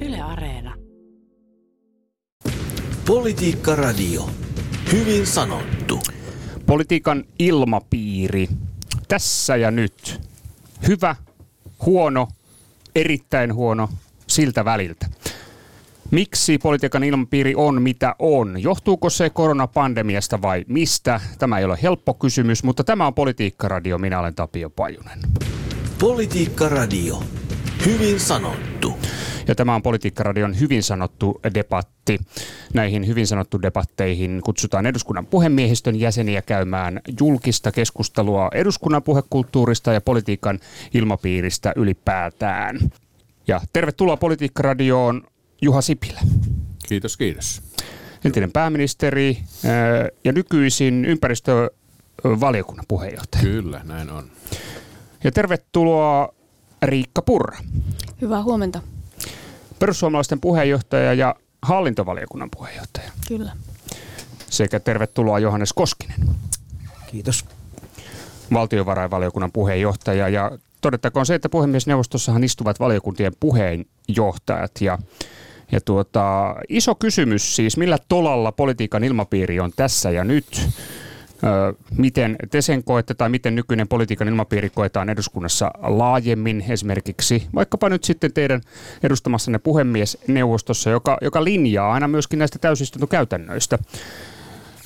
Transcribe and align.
Yle 0.00 0.20
Areena. 0.20 0.74
Politiikka 3.06 3.76
Radio. 3.76 4.30
Hyvin 4.92 5.26
sanottu. 5.26 6.00
Politiikan 6.66 7.24
ilmapiiri. 7.38 8.48
Tässä 9.08 9.56
ja 9.56 9.70
nyt. 9.70 10.20
Hyvä, 10.88 11.16
huono, 11.86 12.28
erittäin 12.94 13.54
huono, 13.54 13.88
siltä 14.26 14.64
väliltä. 14.64 15.06
Miksi 16.10 16.58
politiikan 16.58 17.04
ilmapiiri 17.04 17.54
on 17.54 17.82
mitä 17.82 18.14
on? 18.18 18.62
Johtuuko 18.62 19.10
se 19.10 19.30
koronapandemiasta 19.30 20.42
vai 20.42 20.64
mistä? 20.68 21.20
Tämä 21.38 21.58
ei 21.58 21.64
ole 21.64 21.78
helppo 21.82 22.14
kysymys, 22.14 22.64
mutta 22.64 22.84
tämä 22.84 23.06
on 23.06 23.14
Politiikka 23.14 23.68
Radio. 23.68 23.98
Minä 23.98 24.20
olen 24.20 24.34
Tapio 24.34 24.70
Pajunen. 24.70 25.18
Politiikka 25.98 26.68
Radio. 26.68 27.22
Hyvin 27.86 28.20
sanottu. 28.20 28.89
Ja 29.50 29.54
tämä 29.54 29.74
on 29.74 29.82
Politiikkaradion 29.82 30.60
hyvin 30.60 30.82
sanottu 30.82 31.40
debatti. 31.54 32.18
Näihin 32.74 33.06
hyvin 33.06 33.26
sanottu 33.26 33.62
debatteihin 33.62 34.40
kutsutaan 34.44 34.86
eduskunnan 34.86 35.26
puhemiehistön 35.26 35.96
jäseniä 35.96 36.42
käymään 36.42 37.00
julkista 37.20 37.72
keskustelua 37.72 38.48
eduskunnan 38.54 39.02
puhekulttuurista 39.02 39.92
ja 39.92 40.00
politiikan 40.00 40.58
ilmapiiristä 40.94 41.72
ylipäätään. 41.76 42.78
Ja 43.46 43.60
tervetuloa 43.72 44.16
Politiikkaradioon 44.16 45.22
Juha 45.62 45.80
Sipilä. 45.80 46.20
Kiitos, 46.88 47.16
kiitos. 47.16 47.62
Entinen 48.24 48.52
pääministeri 48.52 49.38
ää, 49.64 50.08
ja 50.24 50.32
nykyisin 50.32 51.04
ympäristövaliokunnan 51.04 52.84
puheenjohtaja. 52.88 53.42
Kyllä, 53.42 53.80
näin 53.84 54.10
on. 54.10 54.30
Ja 55.24 55.32
tervetuloa 55.32 56.34
Riikka 56.82 57.22
Purra, 57.22 57.58
Hyvää 58.20 58.42
huomenta. 58.42 58.82
Perussuomalaisten 59.80 60.40
puheenjohtaja 60.40 61.14
ja 61.14 61.34
hallintovaliokunnan 61.62 62.48
puheenjohtaja. 62.56 63.10
Kyllä. 63.28 63.52
Sekä 64.50 64.80
tervetuloa 64.80 65.38
Johannes 65.38 65.72
Koskinen, 65.72 66.16
Kiitos. 67.06 67.44
valtiovarainvaliokunnan 68.52 69.52
puheenjohtaja. 69.52 70.28
Ja 70.28 70.58
todettakoon 70.80 71.26
se, 71.26 71.34
että 71.34 71.48
puhemiesneuvostossahan 71.48 72.44
istuvat 72.44 72.80
valiokuntien 72.80 73.32
puheenjohtajat. 73.40 74.72
Ja, 74.80 74.98
ja 75.72 75.80
tuota, 75.80 76.54
iso 76.68 76.94
kysymys 76.94 77.56
siis, 77.56 77.76
millä 77.76 77.98
tolalla 78.08 78.52
politiikan 78.52 79.04
ilmapiiri 79.04 79.60
on 79.60 79.72
tässä 79.76 80.10
ja 80.10 80.24
nyt? 80.24 80.68
Miten 81.96 82.36
te 82.50 82.60
sen 82.60 82.84
koette 82.84 83.14
tai 83.14 83.28
miten 83.28 83.54
nykyinen 83.54 83.88
politiikan 83.88 84.28
ilmapiiri 84.28 84.70
koetaan 84.70 85.08
eduskunnassa 85.08 85.70
laajemmin 85.82 86.64
esimerkiksi, 86.68 87.46
vaikkapa 87.54 87.88
nyt 87.88 88.04
sitten 88.04 88.32
teidän 88.32 88.60
edustamassanne 89.02 89.58
puhemiesneuvostossa, 89.58 90.90
joka, 90.90 91.18
joka 91.22 91.44
linjaa 91.44 91.92
aina 91.92 92.08
myöskin 92.08 92.38
näistä 92.38 92.58
täysistuntokäytännöistä. 92.58 93.78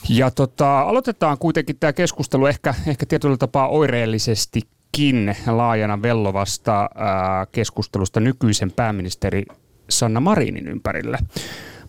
Ja 0.08 0.30
tota, 0.30 0.80
aloitetaan 0.80 1.38
kuitenkin 1.38 1.77
tämä 1.80 1.92
keskustelu 1.92 2.47
ehkä, 2.47 2.75
ehkä 2.86 3.06
tietyllä 3.06 3.36
tapaa 3.36 3.69
oireellisestikin 3.69 5.36
laajana 5.47 6.02
vellovasta 6.02 6.91
keskustelusta 7.52 8.20
nykyisen 8.20 8.72
pääministeri 8.72 9.44
Sanna 9.91 10.20
Marinin 10.20 10.69
ympärillä. 10.69 11.19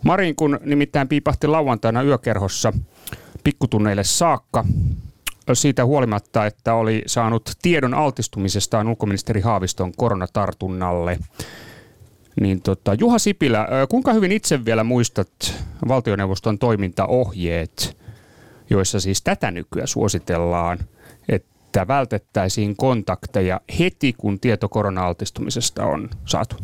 Marin, 0.04 0.36
kun 0.36 0.60
nimittäin 0.64 1.08
piipahti 1.08 1.46
lauantaina 1.46 2.02
yökerhossa 2.02 2.72
pikkutunneille 3.46 4.04
saakka, 4.04 4.64
siitä 5.52 5.84
huolimatta, 5.84 6.46
että 6.46 6.74
oli 6.74 7.02
saanut 7.06 7.50
tiedon 7.62 7.94
altistumisestaan 7.94 8.88
ulkoministeri 8.88 9.40
Haaviston 9.40 9.92
koronatartunnalle. 9.96 11.18
Niin 12.40 12.62
tota, 12.62 12.94
Juha 12.94 13.18
Sipilä, 13.18 13.68
kuinka 13.88 14.12
hyvin 14.12 14.32
itse 14.32 14.64
vielä 14.64 14.84
muistat 14.84 15.54
valtioneuvoston 15.88 16.58
toimintaohjeet, 16.58 17.96
joissa 18.70 19.00
siis 19.00 19.22
tätä 19.22 19.50
nykyään 19.50 19.88
suositellaan, 19.88 20.78
että 21.28 21.88
vältettäisiin 21.88 22.76
kontakteja 22.76 23.60
heti, 23.78 24.12
kun 24.12 24.40
tieto 24.40 24.68
korona-altistumisesta 24.68 25.84
on 25.84 26.10
saatu? 26.24 26.56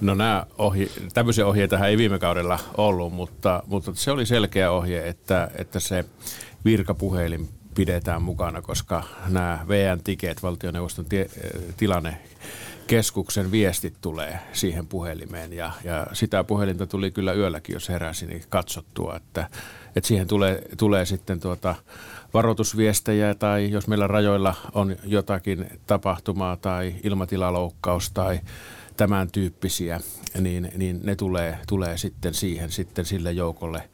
No 0.00 0.14
nämä 0.14 0.46
ohje, 0.58 0.88
tämmöisiä 1.14 1.46
ohjeita 1.46 1.86
ei 1.86 1.98
viime 1.98 2.18
kaudella 2.18 2.58
ollut, 2.76 3.12
mutta, 3.12 3.62
mutta 3.66 3.90
se 3.94 4.10
oli 4.10 4.26
selkeä 4.26 4.70
ohje, 4.70 5.08
että, 5.08 5.50
että 5.58 5.80
se 5.80 6.04
virkapuhelin 6.64 7.48
pidetään 7.74 8.22
mukana, 8.22 8.62
koska 8.62 9.02
nämä 9.28 9.64
VN-tiket, 9.68 10.42
valtioneuvoston 10.42 11.04
tie, 11.04 11.30
tilanne 11.76 12.18
keskuksen 12.86 13.50
viestit 13.50 13.94
tulee 14.00 14.38
siihen 14.52 14.86
puhelimeen. 14.86 15.52
Ja, 15.52 15.72
ja 15.84 16.06
sitä 16.12 16.44
puhelinta 16.44 16.86
tuli 16.86 17.10
kyllä 17.10 17.32
yölläkin, 17.32 17.72
jos 17.72 17.88
heräsi, 17.88 18.26
niin 18.26 18.42
katsottua, 18.48 19.16
että, 19.16 19.48
että 19.96 20.08
siihen 20.08 20.26
tulee, 20.26 20.62
tulee 20.76 21.06
sitten 21.06 21.40
tuota 21.40 21.74
varoitusviestejä 22.34 23.34
tai 23.34 23.70
jos 23.70 23.88
meillä 23.88 24.06
rajoilla 24.06 24.54
on 24.72 24.96
jotakin 25.04 25.66
tapahtumaa 25.86 26.56
tai 26.56 26.94
ilmatilaloukkaus 27.02 28.10
tai 28.10 28.40
tämän 28.98 29.30
tyyppisiä, 29.30 30.00
niin, 30.40 30.72
niin 30.76 31.00
ne 31.02 31.16
tulee, 31.16 31.58
tulee 31.68 31.98
sitten 31.98 32.34
siihen 32.34 32.70
sitten 32.70 33.04
sille 33.04 33.32
joukolle, 33.32 33.88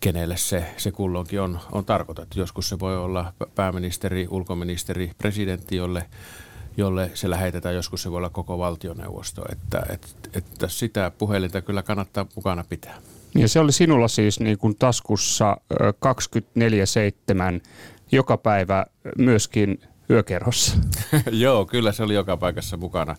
kenelle 0.00 0.36
se, 0.36 0.66
se 0.76 0.90
kulloinkin 0.90 1.40
on, 1.40 1.60
on 1.72 1.84
tarkoitettu. 1.84 2.38
Joskus 2.38 2.68
se 2.68 2.78
voi 2.78 2.96
olla 2.96 3.32
pääministeri, 3.54 4.26
ulkoministeri, 4.30 5.10
presidentti, 5.18 5.76
jolle, 5.76 6.06
jolle 6.76 7.10
se 7.14 7.30
lähetetään, 7.30 7.74
joskus 7.74 8.02
se 8.02 8.10
voi 8.10 8.16
olla 8.16 8.30
koko 8.30 8.58
valtioneuvosto. 8.58 9.44
Että, 9.52 9.82
että, 9.90 10.08
että 10.34 10.68
sitä 10.68 11.12
puhelinta 11.18 11.62
kyllä 11.62 11.82
kannattaa 11.82 12.26
mukana 12.36 12.64
pitää. 12.68 12.98
Ja 13.34 13.48
se 13.48 13.60
oli 13.60 13.72
sinulla 13.72 14.08
siis 14.08 14.40
niin 14.40 14.58
kuin 14.58 14.76
taskussa 14.78 15.56
ö, 15.80 15.92
24-7 17.58 17.60
joka 18.12 18.36
päivä 18.36 18.86
myöskin 19.18 19.80
yökerhossa. 20.10 20.76
Joo, 21.30 21.66
kyllä 21.66 21.92
se 21.92 22.02
oli 22.02 22.14
joka 22.14 22.36
paikassa 22.36 22.76
mukana. 22.76 23.16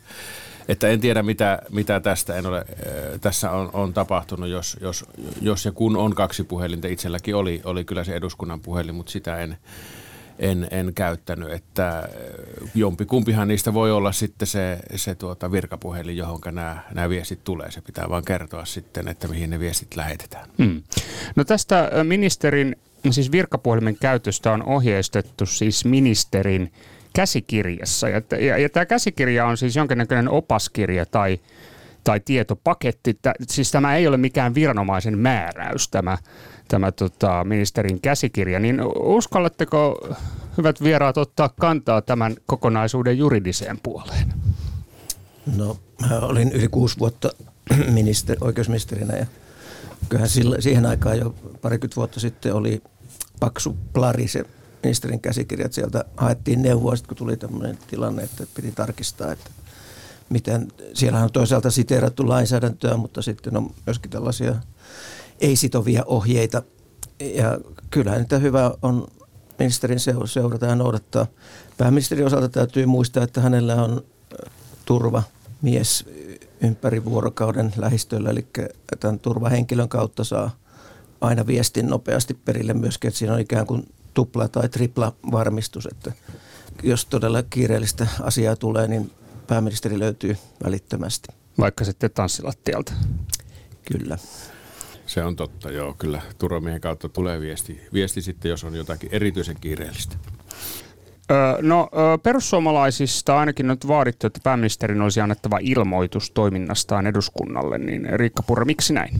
Että 0.67 0.87
en 0.87 0.99
tiedä, 0.99 1.23
mitä, 1.23 1.59
mitä 1.69 1.99
tästä 1.99 2.35
en 2.35 2.45
ole, 2.45 2.57
äh, 2.57 3.19
tässä 3.21 3.51
on, 3.51 3.69
on 3.73 3.93
tapahtunut, 3.93 4.49
jos, 4.49 4.77
jos, 4.81 5.05
jos 5.41 5.65
ja 5.65 5.71
kun 5.71 5.97
on 5.97 6.15
kaksi 6.15 6.43
puhelinta. 6.43 6.87
Itselläkin 6.87 7.35
oli, 7.35 7.61
oli 7.63 7.83
kyllä 7.83 8.03
se 8.03 8.15
eduskunnan 8.15 8.59
puhelin, 8.59 8.95
mutta 8.95 9.11
sitä 9.11 9.37
en, 9.37 9.57
en, 10.39 10.67
en 10.71 10.93
käyttänyt. 10.93 11.51
Että 11.51 11.99
äh, 11.99 12.05
jompikumpihan 12.75 13.47
niistä 13.47 13.73
voi 13.73 13.91
olla 13.91 14.11
sitten 14.11 14.47
se, 14.47 14.79
se 14.95 15.15
tuota 15.15 15.51
virkapuhelin, 15.51 16.17
johon 16.17 16.39
nämä, 16.45 16.83
nämä 16.93 17.09
viestit 17.09 17.43
tulee. 17.43 17.71
Se 17.71 17.81
pitää 17.81 18.09
vaan 18.09 18.25
kertoa 18.25 18.65
sitten, 18.65 19.07
että 19.07 19.27
mihin 19.27 19.49
ne 19.49 19.59
viestit 19.59 19.95
lähetetään. 19.95 20.49
Hmm. 20.57 20.83
No 21.35 21.43
tästä 21.43 21.91
ö, 21.95 22.03
ministerin, 22.03 22.75
siis 23.09 23.31
virkapuhelimen 23.31 23.97
käytöstä 24.01 24.51
on 24.51 24.63
ohjeistettu 24.63 25.45
siis 25.45 25.85
ministerin 25.85 26.71
käsikirjassa. 27.13 28.09
Ja, 28.09 28.21
ja, 28.39 28.57
ja 28.57 28.69
tämä 28.69 28.85
käsikirja 28.85 29.45
on 29.45 29.57
siis 29.57 29.75
jonkinnäköinen 29.75 30.29
opaskirja 30.29 31.05
tai, 31.05 31.39
tai 32.03 32.19
tietopaketti. 32.19 33.19
Tä, 33.21 33.33
siis 33.47 33.71
tämä 33.71 33.95
ei 33.95 34.07
ole 34.07 34.17
mikään 34.17 34.55
viranomaisen 34.55 35.17
määräys, 35.17 35.89
tämä, 35.89 36.17
tämä 36.67 36.91
tota, 36.91 37.43
ministerin 37.43 38.01
käsikirja. 38.01 38.59
Niin 38.59 38.81
uskallatteko, 38.95 40.07
hyvät 40.57 40.83
vieraat, 40.83 41.17
ottaa 41.17 41.49
kantaa 41.59 42.01
tämän 42.01 42.35
kokonaisuuden 42.45 43.17
juridiseen 43.17 43.79
puoleen? 43.83 44.33
No, 45.55 45.77
mä 46.09 46.19
olin 46.19 46.51
yli 46.51 46.67
kuusi 46.67 46.99
vuotta 46.99 47.29
minister, 47.91 48.37
oikeusministerinä 48.41 49.17
ja 49.17 49.25
kyllähän 50.09 50.29
sillä, 50.29 50.61
siihen 50.61 50.85
aikaan 50.85 51.17
jo 51.17 51.35
parikymmentä 51.61 51.95
vuotta 51.95 52.19
sitten 52.19 52.53
oli 52.53 52.81
paksu 53.39 53.77
plari 53.93 54.27
se 54.27 54.45
ministerin 54.83 55.19
käsikirjat. 55.19 55.73
Sieltä 55.73 56.05
haettiin 56.17 56.61
neuvoa, 56.61 56.95
sit 56.95 57.07
kun 57.07 57.17
tuli 57.17 57.37
tämmöinen 57.37 57.77
tilanne, 57.87 58.23
että 58.23 58.43
piti 58.55 58.71
tarkistaa, 58.71 59.31
että 59.31 59.49
miten, 60.29 60.67
siellähän 60.93 61.25
on 61.25 61.31
toisaalta 61.31 61.71
siteerattu 61.71 62.29
lainsäädäntöä, 62.29 62.97
mutta 62.97 63.21
sitten 63.21 63.57
on 63.57 63.71
myöskin 63.85 64.11
tällaisia 64.11 64.55
ei-sitovia 65.39 66.03
ohjeita. 66.05 66.63
Ja 67.19 67.57
kyllähän 67.89 68.21
niitä 68.21 68.37
hyvä 68.37 68.71
on 68.81 69.07
ministerin 69.59 69.99
seu- 69.99 70.27
seurata 70.27 70.65
ja 70.65 70.75
noudattaa. 70.75 71.27
Pääministerin 71.77 72.25
osalta 72.25 72.49
täytyy 72.49 72.85
muistaa, 72.85 73.23
että 73.23 73.41
hänellä 73.41 73.83
on 73.83 74.03
turva 74.85 75.23
mies 75.61 76.05
ympäri 76.61 77.05
vuorokauden 77.05 77.73
lähistöllä, 77.77 78.29
eli 78.29 78.47
tämän 78.99 79.19
turvahenkilön 79.19 79.89
kautta 79.89 80.23
saa 80.23 80.51
aina 81.21 81.47
viestin 81.47 81.87
nopeasti 81.87 82.33
perille 82.33 82.73
myöskin, 82.73 83.07
että 83.07 83.17
siinä 83.17 83.33
on 83.33 83.39
ikään 83.39 83.67
kuin 83.67 83.87
tupla 84.17 84.47
tai 84.47 84.69
tripla 84.69 85.13
varmistus, 85.31 85.85
että 85.91 86.11
jos 86.83 87.05
todella 87.05 87.43
kiireellistä 87.43 88.07
asiaa 88.21 88.55
tulee, 88.55 88.87
niin 88.87 89.11
pääministeri 89.47 89.99
löytyy 89.99 90.37
välittömästi. 90.63 91.27
Vaikka 91.59 91.85
sitten 91.85 92.11
tanssilattialta. 92.11 92.93
Kyllä. 93.85 94.17
Se 95.05 95.23
on 95.23 95.35
totta, 95.35 95.71
joo. 95.71 95.93
Kyllä 95.93 96.21
turvamiehen 96.37 96.81
kautta 96.81 97.09
tulee 97.09 97.39
viesti, 97.39 97.81
viesti 97.93 98.21
sitten, 98.21 98.49
jos 98.49 98.63
on 98.63 98.75
jotakin 98.75 99.09
erityisen 99.11 99.57
kiireellistä. 99.61 100.15
No 101.61 101.89
perussuomalaisista 102.23 103.39
ainakin 103.39 103.67
nyt 103.67 103.87
vaadittu, 103.87 104.27
että 104.27 104.39
pääministerin 104.43 105.01
olisi 105.01 105.21
annettava 105.21 105.57
ilmoitus 105.61 106.31
toiminnastaan 106.31 107.07
eduskunnalle, 107.07 107.77
niin 107.77 108.07
Riikka 108.13 108.43
Purra, 108.43 108.65
miksi 108.65 108.93
näin? 108.93 109.19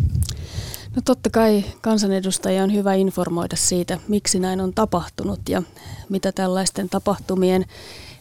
No 0.98 1.02
totta 1.06 1.30
kai 1.30 1.64
kansanedustajia 1.82 2.64
on 2.64 2.74
hyvä 2.74 2.94
informoida 2.94 3.56
siitä, 3.56 4.00
miksi 4.08 4.40
näin 4.40 4.62
on 4.62 4.74
tapahtunut 4.74 5.40
ja 5.50 5.64
mitä 6.10 6.32
tällaisten 6.32 6.90
tapahtumien 6.90 7.66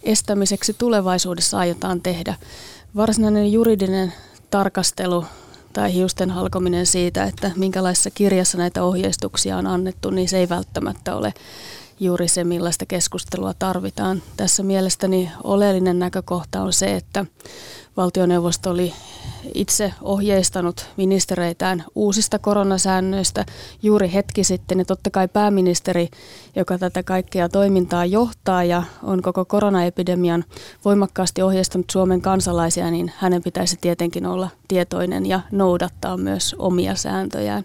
estämiseksi 0.03 0.75
tulevaisuudessa 0.79 1.59
aiotaan 1.59 2.01
tehdä. 2.01 2.35
Varsinainen 2.97 3.53
juridinen 3.53 4.13
tarkastelu 4.51 5.25
tai 5.73 5.95
hiusten 5.95 6.31
halkominen 6.31 6.87
siitä, 6.87 7.25
että 7.25 7.51
minkälaisessa 7.57 8.11
kirjassa 8.11 8.59
näitä 8.59 8.85
ohjeistuksia 8.85 9.57
on 9.57 9.67
annettu, 9.67 10.11
niin 10.11 10.29
se 10.29 10.39
ei 10.39 10.49
välttämättä 10.49 11.17
ole 11.17 11.35
juuri 12.01 12.29
se, 12.29 12.45
millaista 12.45 12.87
keskustelua 12.87 13.55
tarvitaan. 13.55 14.23
Tässä 14.37 14.63
mielestäni 14.63 15.31
oleellinen 15.45 15.99
näkökohta 15.99 16.63
on 16.63 16.73
se, 16.73 16.97
että 16.97 17.27
valtioneuvosto 17.97 18.71
oli 18.71 18.93
itse 19.55 19.95
ohjeistanut 20.03 20.87
ministereitään 20.97 21.85
uusista 21.95 22.39
koronasäännöistä 22.39 23.45
juuri 23.83 24.13
hetki 24.13 24.45
sitten. 24.45 24.79
Ja 24.79 24.85
totta 24.85 25.11
kai 25.11 25.29
pääministeri, 25.29 26.09
joka 26.57 26.79
tätä 26.79 27.03
kaikkea 27.03 27.49
toimintaa 27.49 28.05
johtaa 28.05 28.65
ja 28.65 28.83
on 29.03 29.23
koko 29.23 29.45
koronaepidemian 29.45 30.45
voimakkaasti 30.85 31.43
ohjeistanut 31.43 31.91
Suomen 31.93 32.21
kansalaisia, 32.21 32.91
niin 32.91 33.13
hänen 33.19 33.43
pitäisi 33.43 33.77
tietenkin 33.81 34.27
olla 34.27 34.49
tietoinen 34.69 35.27
ja 35.27 35.41
noudattaa 35.51 36.17
myös 36.17 36.57
omia 36.59 36.95
sääntöjään. 36.95 37.65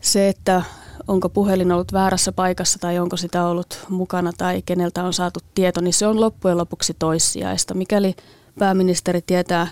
Se, 0.00 0.28
että 0.28 0.62
onko 1.08 1.28
puhelin 1.28 1.72
ollut 1.72 1.92
väärässä 1.92 2.32
paikassa 2.32 2.78
tai 2.78 2.98
onko 2.98 3.16
sitä 3.16 3.46
ollut 3.46 3.78
mukana 3.88 4.32
tai 4.38 4.62
keneltä 4.66 5.04
on 5.04 5.12
saatu 5.12 5.40
tieto, 5.54 5.80
niin 5.80 5.94
se 5.94 6.06
on 6.06 6.20
loppujen 6.20 6.58
lopuksi 6.58 6.94
toissijaista. 6.98 7.74
Mikäli 7.74 8.14
pääministeri 8.58 9.22
tietää, 9.22 9.66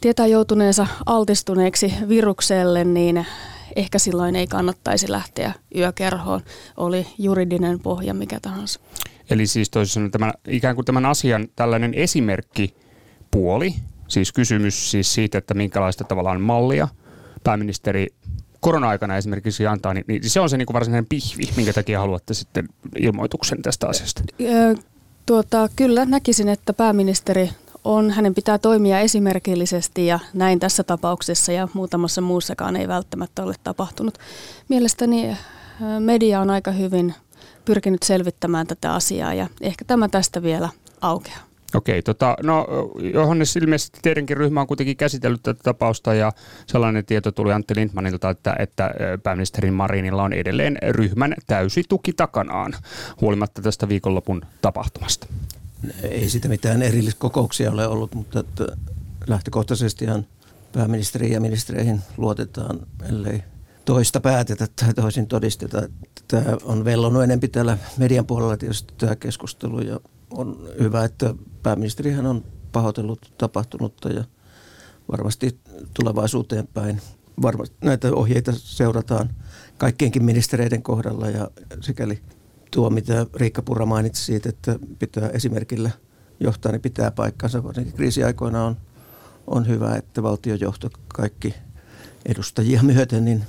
tietää 0.00 0.26
joutuneensa 0.26 0.86
altistuneeksi 1.06 1.94
virukselle, 2.08 2.84
niin 2.84 3.26
ehkä 3.76 3.98
silloin 3.98 4.36
ei 4.36 4.46
kannattaisi 4.46 5.10
lähteä 5.10 5.52
yökerhoon, 5.76 6.40
oli 6.76 7.06
juridinen 7.18 7.80
pohja 7.80 8.14
mikä 8.14 8.40
tahansa. 8.40 8.80
Eli 9.30 9.46
siis 9.46 9.70
toisin 9.70 9.92
sanoen 9.92 10.10
tämän, 10.10 10.32
ikään 10.48 10.74
kuin 10.74 10.84
tämän 10.84 11.06
asian 11.06 11.48
tällainen 11.56 11.94
esimerkki 11.94 12.74
puoli, 13.30 13.74
siis 14.08 14.32
kysymys 14.32 14.90
siis 14.90 15.14
siitä, 15.14 15.38
että 15.38 15.54
minkälaista 15.54 16.04
tavallaan 16.04 16.40
mallia 16.40 16.88
pääministeri 17.44 18.06
korona-aikana 18.60 19.16
esimerkiksi 19.16 19.66
antaa, 19.66 19.94
niin, 19.94 20.04
niin 20.08 20.30
se 20.30 20.40
on 20.40 20.50
se 20.50 20.56
niin 20.56 20.66
kuin 20.66 20.74
varsinainen 20.74 21.06
pihvi, 21.08 21.42
minkä 21.56 21.72
takia 21.72 22.00
haluatte 22.00 22.34
sitten 22.34 22.68
ilmoituksen 22.98 23.62
tästä 23.62 23.88
asiasta? 23.88 24.22
Tuota, 25.26 25.68
kyllä 25.76 26.04
näkisin, 26.04 26.48
että 26.48 26.72
pääministeri 26.72 27.50
on, 27.88 28.10
hänen 28.10 28.34
pitää 28.34 28.58
toimia 28.58 29.00
esimerkillisesti 29.00 30.06
ja 30.06 30.18
näin 30.34 30.60
tässä 30.60 30.84
tapauksessa 30.84 31.52
ja 31.52 31.68
muutamassa 31.72 32.20
muussakaan 32.20 32.76
ei 32.76 32.88
välttämättä 32.88 33.42
ole 33.42 33.54
tapahtunut. 33.64 34.18
Mielestäni 34.68 35.36
media 35.98 36.40
on 36.40 36.50
aika 36.50 36.70
hyvin 36.70 37.14
pyrkinyt 37.64 38.02
selvittämään 38.02 38.66
tätä 38.66 38.94
asiaa 38.94 39.34
ja 39.34 39.46
ehkä 39.60 39.84
tämä 39.84 40.08
tästä 40.08 40.42
vielä 40.42 40.68
aukeaa. 41.00 41.48
Okei, 41.74 42.02
tota, 42.02 42.36
no 42.42 42.66
Johannes, 43.14 43.56
ilmeisesti 43.56 43.98
teidänkin 44.02 44.36
ryhmä 44.36 44.60
on 44.60 44.66
kuitenkin 44.66 44.96
käsitellyt 44.96 45.42
tätä 45.42 45.60
tapausta 45.62 46.14
ja 46.14 46.32
sellainen 46.66 47.04
tieto 47.04 47.32
tuli 47.32 47.52
Antti 47.52 47.76
Lindmanilta, 47.76 48.30
että, 48.30 48.56
että 48.58 48.90
pääministerin 49.22 49.74
Marinilla 49.74 50.22
on 50.22 50.32
edelleen 50.32 50.78
ryhmän 50.88 51.34
täysi 51.46 51.82
tuki 51.88 52.12
takanaan, 52.12 52.74
huolimatta 53.20 53.62
tästä 53.62 53.88
viikonlopun 53.88 54.42
tapahtumasta. 54.62 55.26
Ei 56.02 56.28
sitä 56.28 56.48
mitään 56.48 56.82
erilliskokouksia 56.82 57.70
ole 57.70 57.86
ollut, 57.86 58.14
mutta 58.14 58.40
että 58.40 58.66
lähtökohtaisestihan 59.26 60.26
pääministeriin 60.72 61.32
ja 61.32 61.40
ministereihin 61.40 62.00
luotetaan, 62.16 62.86
ellei 63.08 63.42
toista 63.84 64.20
päätetä 64.20 64.66
tai 64.80 64.94
toisin 64.94 65.26
todisteta. 65.26 65.88
Tämä 66.28 66.56
on 66.62 66.84
vellonut 66.84 67.22
enempi 67.22 67.48
täällä 67.48 67.78
median 67.96 68.26
puolella 68.26 68.56
tietysti 68.56 68.94
tämä 68.98 69.16
keskustelu 69.16 69.80
ja 69.80 70.00
on 70.30 70.68
hyvä, 70.80 71.04
että 71.04 71.34
pääministerihän 71.62 72.26
on 72.26 72.44
pahoitellut 72.72 73.32
tapahtunutta 73.38 74.08
ja 74.08 74.24
varmasti 75.12 75.58
tulevaisuuteen 75.94 76.66
päin. 76.66 77.00
Varmasti 77.42 77.76
näitä 77.84 78.12
ohjeita 78.12 78.52
seurataan 78.56 79.30
kaikkienkin 79.78 80.24
ministereiden 80.24 80.82
kohdalla 80.82 81.30
ja 81.30 81.48
sikäli 81.80 82.22
tuo, 82.70 82.90
mitä 82.90 83.26
Riikka 83.34 83.62
Purra 83.62 83.86
mainitsi 83.86 84.24
siitä, 84.24 84.48
että 84.48 84.78
pitää 84.98 85.28
esimerkillä 85.28 85.90
johtaa, 86.40 86.72
niin 86.72 86.82
pitää 86.82 87.10
paikkansa. 87.10 87.64
Varsinkin 87.64 87.94
kriisiaikoina 87.94 88.64
on, 88.64 88.76
on 89.46 89.66
hyvä, 89.68 89.96
että 89.96 90.22
valtiojohto 90.22 90.90
kaikki 91.14 91.54
edustajia 92.26 92.82
myöten 92.82 93.24
niin 93.24 93.44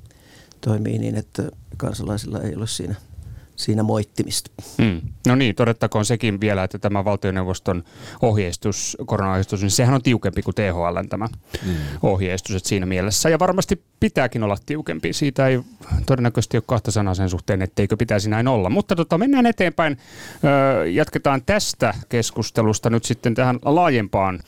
toimii 0.61 0.99
niin, 0.99 1.15
että 1.15 1.51
kansalaisilla 1.77 2.39
ei 2.41 2.55
ole 2.55 2.67
siinä– 2.67 2.95
siinä 3.59 3.83
moittimista. 3.83 4.51
Hmm. 4.77 5.01
No 5.27 5.35
niin, 5.35 5.55
todettakoon 5.55 6.05
sekin 6.05 6.41
vielä, 6.41 6.63
että 6.63 6.79
tämä 6.79 7.05
valtioneuvoston 7.05 7.83
ohjeistus, 8.21 8.97
koronaohjeistus, 9.05 9.61
niin 9.61 9.71
sehän 9.71 9.95
on 9.95 10.01
tiukempi 10.01 10.41
kuin 10.41 10.55
THL 10.55 11.07
tämä 11.09 11.27
hmm. 11.65 11.75
ohjeistus, 12.03 12.55
että 12.55 12.69
siinä 12.69 12.85
mielessä. 12.85 13.29
Ja 13.29 13.39
varmasti 13.39 13.83
pitääkin 13.99 14.43
olla 14.43 14.57
tiukempi. 14.65 15.13
Siitä 15.13 15.47
ei 15.47 15.59
todennäköisesti 16.05 16.57
ole 16.57 16.63
kahta 16.67 16.91
sanaa 16.91 17.13
sen 17.13 17.29
suhteen, 17.29 17.61
etteikö 17.61 17.97
pitäisi 17.97 18.29
näin 18.29 18.47
olla. 18.47 18.69
Mutta 18.69 18.95
tota, 18.95 19.17
mennään 19.17 19.45
eteenpäin. 19.45 19.97
Öö, 20.43 20.87
jatketaan 20.87 21.41
tästä 21.45 21.93
keskustelusta 22.09 22.89
nyt 22.89 23.05
sitten 23.05 23.33
tähän 23.33 23.59
laajempaan 23.65 24.39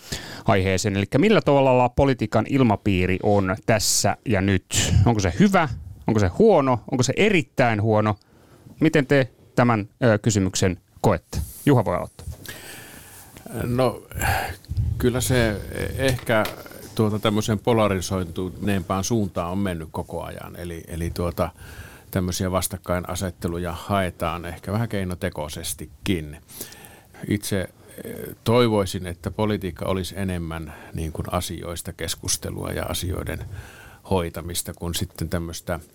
aiheeseen. 0.45 0.97
Eli 0.97 1.05
millä 1.17 1.41
tavalla 1.41 1.89
politiikan 1.89 2.45
ilmapiiri 2.49 3.19
on 3.23 3.55
tässä 3.65 4.17
ja 4.25 4.41
nyt? 4.41 4.93
Onko 5.05 5.19
se 5.19 5.33
hyvä? 5.39 5.69
Onko 6.07 6.19
se 6.19 6.27
huono? 6.27 6.79
Onko 6.91 7.03
se 7.03 7.13
erittäin 7.15 7.81
huono? 7.81 8.15
Miten 8.81 9.07
te 9.07 9.31
tämän 9.55 9.89
ö, 10.03 10.17
kysymyksen 10.17 10.79
koette? 11.01 11.37
Juha 11.65 11.85
voi 11.85 11.95
aloittaa. 11.95 12.25
No 13.63 14.01
kyllä 14.97 15.21
se 15.21 15.61
ehkä 15.97 16.43
tuota 16.95 17.19
tämmöisen 17.19 17.59
polarisointuneempaan 17.59 19.03
suuntaan 19.03 19.51
on 19.51 19.57
mennyt 19.57 19.89
koko 19.91 20.23
ajan. 20.23 20.55
Eli, 20.55 20.83
eli 20.87 21.09
tuota, 21.09 21.49
tämmöisiä 22.11 22.51
vastakkainasetteluja 22.51 23.71
haetaan 23.71 24.45
ehkä 24.45 24.71
vähän 24.71 24.89
keinotekoisestikin. 24.89 26.37
Itse 27.27 27.69
toivoisin, 28.43 29.07
että 29.07 29.31
politiikka 29.31 29.85
olisi 29.85 30.15
enemmän 30.17 30.73
niin 30.93 31.11
kuin 31.11 31.33
asioista 31.33 31.93
keskustelua 31.93 32.69
ja 32.71 32.83
asioiden 32.83 33.45
hoitamista 34.09 34.73
kuin 34.73 34.95
sitten 34.95 35.29
tämmöistä– 35.29 35.79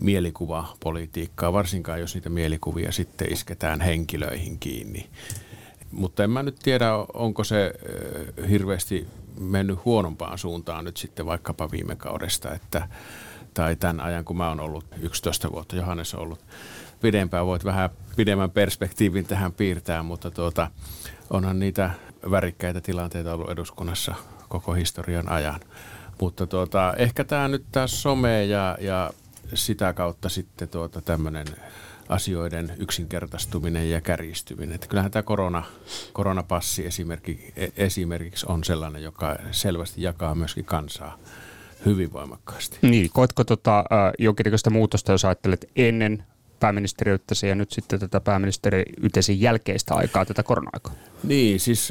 mielikuvapolitiikkaa, 0.00 1.52
varsinkaan 1.52 2.00
jos 2.00 2.14
niitä 2.14 2.28
mielikuvia 2.28 2.92
sitten 2.92 3.32
isketään 3.32 3.80
henkilöihin 3.80 4.58
kiinni. 4.58 5.10
Mutta 5.90 6.24
en 6.24 6.30
mä 6.30 6.42
nyt 6.42 6.58
tiedä, 6.62 6.92
onko 7.14 7.44
se 7.44 7.72
hirveästi 8.48 9.06
mennyt 9.40 9.84
huonompaan 9.84 10.38
suuntaan 10.38 10.84
nyt 10.84 10.96
sitten 10.96 11.26
vaikkapa 11.26 11.70
viime 11.70 11.96
kaudesta, 11.96 12.54
että, 12.54 12.88
tai 13.54 13.76
tämän 13.76 14.00
ajan, 14.00 14.24
kun 14.24 14.36
mä 14.36 14.48
oon 14.48 14.60
ollut 14.60 14.84
11 15.00 15.52
vuotta, 15.52 15.76
Johannes 15.76 16.14
on 16.14 16.20
ollut 16.20 16.44
pidempään, 17.00 17.46
voit 17.46 17.64
vähän 17.64 17.90
pidemmän 18.16 18.50
perspektiivin 18.50 19.26
tähän 19.26 19.52
piirtää, 19.52 20.02
mutta 20.02 20.30
tuota, 20.30 20.70
onhan 21.30 21.58
niitä 21.58 21.90
värikkäitä 22.30 22.80
tilanteita 22.80 23.34
ollut 23.34 23.50
eduskunnassa 23.50 24.14
koko 24.48 24.72
historian 24.72 25.28
ajan. 25.28 25.60
Mutta 26.20 26.46
tuota, 26.46 26.94
ehkä 26.96 27.24
tämä 27.24 27.48
nyt 27.48 27.64
tämä 27.72 27.86
some 27.86 28.44
ja, 28.44 28.78
ja 28.80 29.10
sitä 29.54 29.92
kautta 29.92 30.28
sitten 30.28 30.68
tuota 30.68 31.00
tämmöinen 31.00 31.46
asioiden 32.08 32.72
yksinkertaistuminen 32.78 33.90
ja 33.90 34.00
kärjistyminen. 34.00 34.74
Että 34.74 34.86
kyllähän 34.86 35.10
tämä 35.10 35.22
korona, 35.22 35.62
koronapassi 36.12 36.86
esimerkki, 36.86 37.52
e, 37.56 37.68
esimerkiksi 37.76 38.46
on 38.48 38.64
sellainen, 38.64 39.02
joka 39.02 39.36
selvästi 39.50 40.02
jakaa 40.02 40.34
myöskin 40.34 40.64
kansaa 40.64 41.18
hyvin 41.86 42.12
voimakkaasti. 42.12 42.78
Niin, 42.82 43.10
koetko 43.12 43.44
tota, 43.44 43.78
äh, 43.78 44.12
jonkinnäköistä 44.18 44.70
muutosta, 44.70 45.12
jos 45.12 45.24
ajattelet 45.24 45.70
ennen 45.76 46.24
pääministeriyttäsi 46.60 47.48
ja 47.48 47.54
nyt 47.54 47.72
sitten 47.72 48.00
tätä 48.00 48.20
pääministeriytesi 48.20 49.40
jälkeistä 49.40 49.94
aikaa, 49.94 50.24
tätä 50.24 50.42
korona-aikaa? 50.42 50.92
Niin, 51.22 51.60
siis 51.60 51.88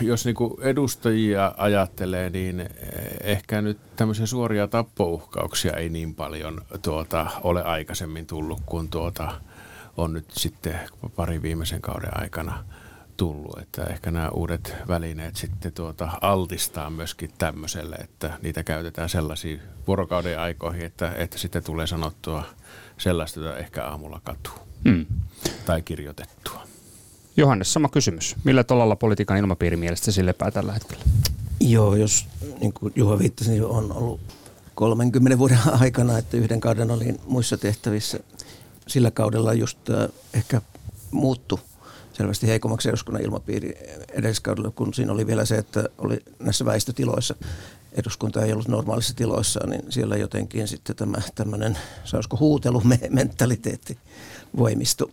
jos 0.00 0.24
niinku 0.24 0.58
edustajia 0.62 1.54
ajattelee, 1.56 2.30
niin 2.30 2.68
ehkä 3.20 3.62
nyt 3.62 3.78
tämmöisiä 3.96 4.26
suoria 4.26 4.68
tappouhkauksia 4.68 5.72
ei 5.72 5.88
niin 5.88 6.14
paljon 6.14 6.60
tuota, 6.82 7.26
ole 7.42 7.62
aikaisemmin 7.62 8.26
tullut 8.26 8.60
kuin 8.66 8.88
tuota, 8.88 9.32
on 9.96 10.12
nyt 10.12 10.30
sitten 10.30 10.80
pari 11.16 11.42
viimeisen 11.42 11.80
kauden 11.80 12.20
aikana 12.22 12.64
tullut. 13.16 13.58
Että 13.58 13.84
ehkä 13.84 14.10
nämä 14.10 14.28
uudet 14.28 14.74
välineet 14.88 15.36
sitten 15.36 15.72
tuota 15.72 16.08
altistaa 16.20 16.90
myöskin 16.90 17.30
tämmöiselle, 17.38 17.96
että 17.96 18.38
niitä 18.42 18.64
käytetään 18.64 19.08
sellaisiin 19.08 19.60
vuorokauden 19.86 20.40
aikoihin, 20.40 20.84
että, 20.84 21.12
että 21.16 21.38
sitten 21.38 21.64
tulee 21.64 21.86
sanottua 21.86 22.44
sellaista, 23.00 23.40
jota 23.40 23.56
ehkä 23.56 23.84
aamulla 23.84 24.20
katuu 24.24 24.52
hmm. 24.84 25.06
tai 25.66 25.82
kirjoitettua. 25.82 26.62
Johannes, 27.36 27.72
sama 27.72 27.88
kysymys. 27.88 28.36
Millä 28.44 28.64
tolalla 28.64 28.96
politiikan 28.96 29.36
ilmapiiri 29.36 29.76
mielestä 29.76 30.12
sille 30.12 30.32
pää 30.32 30.50
tällä 30.50 30.72
hetkellä? 30.72 31.04
Joo, 31.60 31.96
jos 31.96 32.26
niin 32.60 32.72
kuin 32.72 32.92
Juha 32.96 33.18
viittasi, 33.18 33.50
niin 33.50 33.64
on 33.64 33.92
ollut 33.92 34.20
30 34.74 35.38
vuoden 35.38 35.58
aikana, 35.80 36.18
että 36.18 36.36
yhden 36.36 36.60
kauden 36.60 36.90
olin 36.90 37.20
muissa 37.26 37.56
tehtävissä. 37.56 38.20
Sillä 38.88 39.10
kaudella 39.10 39.54
just 39.54 39.90
äh, 39.90 40.08
ehkä 40.34 40.62
muuttu 41.10 41.60
selvästi 42.12 42.46
heikommaksi 42.46 42.88
eduskunnan 42.88 43.22
ilmapiiri 43.22 43.74
edelliskaudella, 44.12 44.70
kun 44.70 44.94
siinä 44.94 45.12
oli 45.12 45.26
vielä 45.26 45.44
se, 45.44 45.58
että 45.58 45.88
oli 45.98 46.18
näissä 46.38 46.64
väistötiloissa 46.64 47.34
eduskunta 47.92 48.44
ei 48.44 48.52
ollut 48.52 48.68
normaalissa 48.68 49.16
tiloissa, 49.16 49.66
niin 49.66 49.82
siellä 49.88 50.16
jotenkin 50.16 50.68
sitten 50.68 50.96
tämä 50.96 51.18
tämmöinen, 51.34 51.78
sanoisiko 52.04 52.36
huutelumentaliteetti 52.36 53.98
voimistui. 54.56 55.12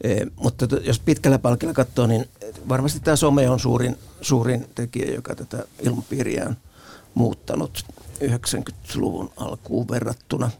E, 0.00 0.26
mutta 0.36 0.66
jos 0.80 0.98
pitkällä 0.98 1.38
palkilla 1.38 1.74
katsoo, 1.74 2.06
niin 2.06 2.28
varmasti 2.68 3.00
tämä 3.00 3.16
some 3.16 3.50
on 3.50 3.60
suurin, 3.60 3.98
suurin 4.20 4.66
tekijä, 4.74 5.14
joka 5.14 5.34
tätä 5.34 5.64
ilmapiiriä 5.80 6.46
on 6.48 6.56
muuttanut 7.14 7.84
90-luvun 8.24 9.30
alkuun 9.36 9.88
verrattuna. 9.88 10.50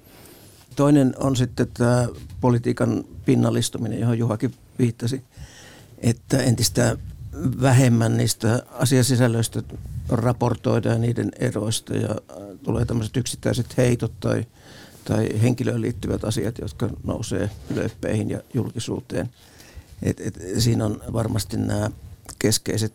Toinen 0.76 1.14
on 1.18 1.36
sitten 1.36 1.68
tämä 1.74 2.08
politiikan 2.40 3.04
pinnallistuminen, 3.24 4.00
johon 4.00 4.18
Juhakin 4.18 4.54
viittasi, 4.78 5.24
että 5.98 6.42
entistä 6.42 6.96
vähemmän 7.60 8.16
niistä 8.16 8.62
asiasisällöistä 8.70 9.62
raportoidaan 10.08 11.00
niiden 11.00 11.30
eroista 11.38 11.94
ja 11.94 12.16
tulee 12.62 12.84
tämmöiset 12.84 13.16
yksittäiset 13.16 13.76
heitot 13.76 14.12
tai, 14.20 14.46
tai 15.04 15.28
henkilöön 15.42 15.80
liittyvät 15.80 16.24
asiat, 16.24 16.58
jotka 16.58 16.90
nousee 17.04 17.50
lööppeihin 17.74 18.30
ja 18.30 18.40
julkisuuteen. 18.54 19.30
Et, 20.02 20.20
et, 20.20 20.40
siinä 20.58 20.84
on 20.84 21.00
varmasti 21.12 21.56
nämä 21.56 21.90
keskeiset 22.38 22.92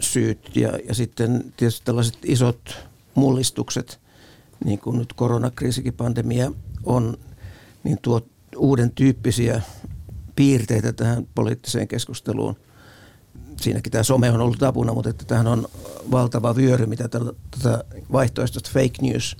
syyt 0.00 0.56
ja, 0.56 0.78
ja 0.88 0.94
sitten 0.94 1.52
tietysti 1.56 1.84
tällaiset 1.84 2.18
isot 2.24 2.76
mullistukset, 3.14 4.00
niin 4.64 4.78
kuin 4.78 4.98
nyt 4.98 5.12
koronakriisikin 5.12 5.94
pandemia 5.94 6.52
on, 6.84 7.18
niin 7.84 7.98
tuo 8.02 8.20
uuden 8.56 8.90
tyyppisiä 8.90 9.62
piirteitä 10.36 10.92
tähän 10.92 11.26
poliittiseen 11.34 11.88
keskusteluun– 11.88 12.56
siinäkin 13.60 13.92
tämä 13.92 14.02
some 14.02 14.30
on 14.30 14.40
ollut 14.40 14.62
apuna, 14.62 14.92
mutta 14.92 15.10
että 15.10 15.24
tämähän 15.24 15.46
on 15.46 15.68
valtava 16.10 16.56
vyöry, 16.56 16.86
mitä 16.86 17.08
tätä 17.08 17.84
vaihtoehtoista 18.12 18.70
fake 18.72 19.02
news 19.02 19.36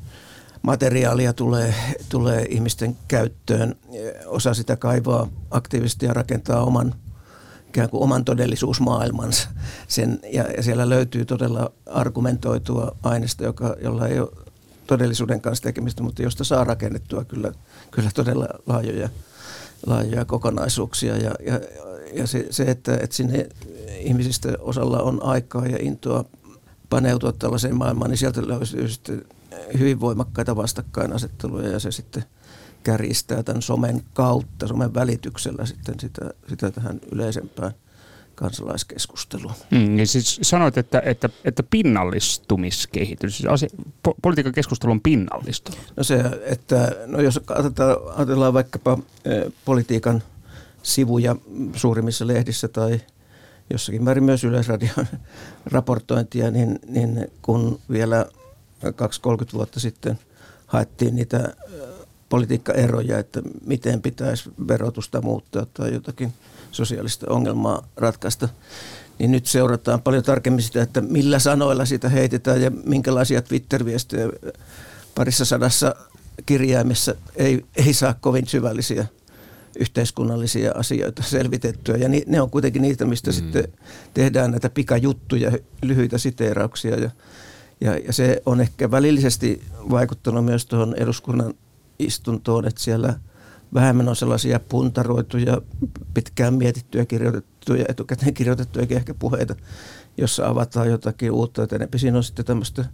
materiaalia 0.63 1.33
tulee, 1.33 1.75
tulee 2.09 2.47
ihmisten 2.49 2.97
käyttöön. 3.09 3.75
Osa 4.27 4.55
sitä 4.55 4.77
kaivaa 4.77 5.29
aktiivisesti 5.51 6.07
ja 6.07 6.15
rakentaa 6.15 6.65
oman 6.65 6.95
ikään 7.69 7.91
kuin 7.91 8.03
oman 8.03 8.25
todellisuusmaailmansa. 8.25 9.49
Sen, 9.89 10.21
ja, 10.33 10.45
ja 10.57 10.63
siellä 10.63 10.89
löytyy 10.89 11.25
todella 11.25 11.73
argumentoitua 11.87 12.97
aineesta, 13.03 13.45
joka, 13.45 13.77
jolla 13.83 14.09
ei 14.09 14.21
ole 14.21 14.31
todellisuuden 14.87 15.41
kanssa 15.41 15.63
tekemistä, 15.63 16.03
mutta 16.03 16.23
josta 16.23 16.45
saa 16.45 16.65
rakennettua 16.65 17.25
kyllä, 17.25 17.53
kyllä 17.91 18.11
todella 18.15 18.49
laajoja, 18.67 19.09
laajoja 19.87 20.25
kokonaisuuksia. 20.25 21.17
Ja, 21.17 21.35
ja, 21.47 21.61
ja 22.15 22.27
se, 22.27 22.47
se 22.51 22.63
että, 22.63 22.95
että 22.95 23.17
sinne 23.17 23.49
ihmisistä 23.99 24.49
osalla 24.59 24.99
on 25.03 25.23
aikaa 25.23 25.67
ja 25.67 25.79
intoa 25.81 26.25
paneutua 26.91 27.33
tällaiseen 27.33 27.77
maailmaan, 27.77 28.11
niin 28.11 28.19
sieltä 28.19 28.49
löytyy 28.49 28.89
sitten 28.89 29.25
hyvin 29.79 30.01
voimakkaita 30.01 30.57
vastakkainasetteluja 30.57 31.69
ja 31.69 31.79
se 31.79 31.91
sitten 31.93 32.25
kärjistää 32.83 33.43
tämän 33.43 33.63
somen 33.63 34.03
kautta, 34.15 34.67
somen 34.67 34.95
välityksellä 34.95 35.67
sitten 35.67 36.01
sitä, 36.01 36.31
sitä 36.49 36.71
tähän 36.71 37.01
yleisempään 37.13 37.73
kansalaiskeskusteluun. 38.35 39.55
Mm, 39.71 39.97
niin 39.97 40.07
siis 40.07 40.39
sanoit, 40.43 40.79
että, 40.79 41.03
että, 41.05 41.31
että 41.45 41.63
pinnallistumiskehitys, 41.63 43.37
siis 43.37 43.51
asia, 43.51 43.69
po, 44.03 44.15
politiikan 44.23 44.53
keskustelu 44.53 44.93
on 44.93 45.01
pinnallistunut. 45.01 45.81
No 45.97 46.05
se, 46.05 46.25
että 46.43 46.97
no 47.07 47.21
jos 47.21 47.41
ajatellaan, 47.49 48.17
ajatellaan 48.17 48.55
vaikkapa 48.55 48.99
eh, 49.25 49.53
politiikan 49.65 50.23
sivuja 50.83 51.37
suurimmissa 51.77 52.27
lehdissä 52.27 52.69
tai– 52.69 53.01
jossakin 53.71 54.03
määrin 54.03 54.25
myös 54.25 54.45
Yleisradion 54.45 55.07
raportointia, 55.73 56.51
niin, 56.51 56.79
niin 56.87 57.31
kun 57.43 57.81
vielä 57.91 58.27
2-30 58.85 58.89
vuotta 59.53 59.81
sitten 59.81 60.19
haettiin 60.67 61.17
niitä 61.17 61.55
politiikkaeroja, 62.29 63.19
että 63.19 63.43
miten 63.67 64.03
pitäisi 64.03 64.51
verotusta 64.69 65.23
muuttaa 65.23 65.67
tai 65.75 65.95
jotakin 65.95 66.33
sosiaalista 66.71 67.27
ongelmaa 67.31 67.89
ratkaista, 67.97 68.49
niin 69.19 69.31
nyt 69.31 69.47
seurataan 69.47 70.03
paljon 70.03 70.23
tarkemmin 70.23 70.63
sitä, 70.63 70.83
että 70.83 71.01
millä 71.01 71.39
sanoilla 71.39 71.85
sitä 71.85 72.09
heitetään 72.09 72.63
ja 72.63 72.71
minkälaisia 72.71 73.43
Twitter-viestejä 73.43 74.29
parissa 75.15 75.45
sadassa 75.45 75.95
kirjaimessa 76.47 77.15
ei, 77.37 77.65
ei 77.77 77.95
saa 77.95 78.15
kovin 78.21 78.47
syvällisiä 78.47 79.07
yhteiskunnallisia 79.79 80.73
asioita 80.75 81.23
selvitettyä. 81.23 81.97
Ja 81.97 82.09
ni, 82.09 82.23
ne 82.27 82.41
on 82.41 82.51
kuitenkin 82.51 82.83
niitä, 82.83 83.05
mistä 83.05 83.31
mm. 83.31 83.35
sitten 83.35 83.65
tehdään 84.15 84.51
näitä 84.51 84.71
pikajuttuja, 84.71 85.53
lyhyitä 85.83 86.19
siteerauksia. 86.19 86.97
Ja, 86.97 87.11
ja, 87.81 87.97
ja 87.97 88.13
se 88.13 88.43
on 88.47 88.61
ehkä 88.61 88.91
välillisesti 88.91 89.63
vaikuttanut 89.91 90.45
myös 90.45 90.67
tuohon 90.67 90.95
eduskunnan 90.95 91.55
istuntoon, 91.99 92.67
että 92.67 92.81
siellä 92.81 93.15
vähemmän 93.75 94.09
on 94.09 94.17
sellaisia 94.17 94.61
puntaroituja, 94.61 95.61
pitkään 96.15 96.55
mietittyjä, 96.55 97.07
kirjoitettuja, 97.07 97.85
etukäteen 97.89 98.35
kirjoitettuja 98.35 98.87
ehkä 98.91 99.15
puheita, 99.15 99.55
jossa 100.17 100.47
avataan 100.47 100.91
jotakin 100.91 101.31
uutta. 101.31 101.63
Että 101.63 101.99
siinä 101.99 102.17
on 102.17 102.25
sitten 102.25 102.45
tämmöistä 102.45 102.85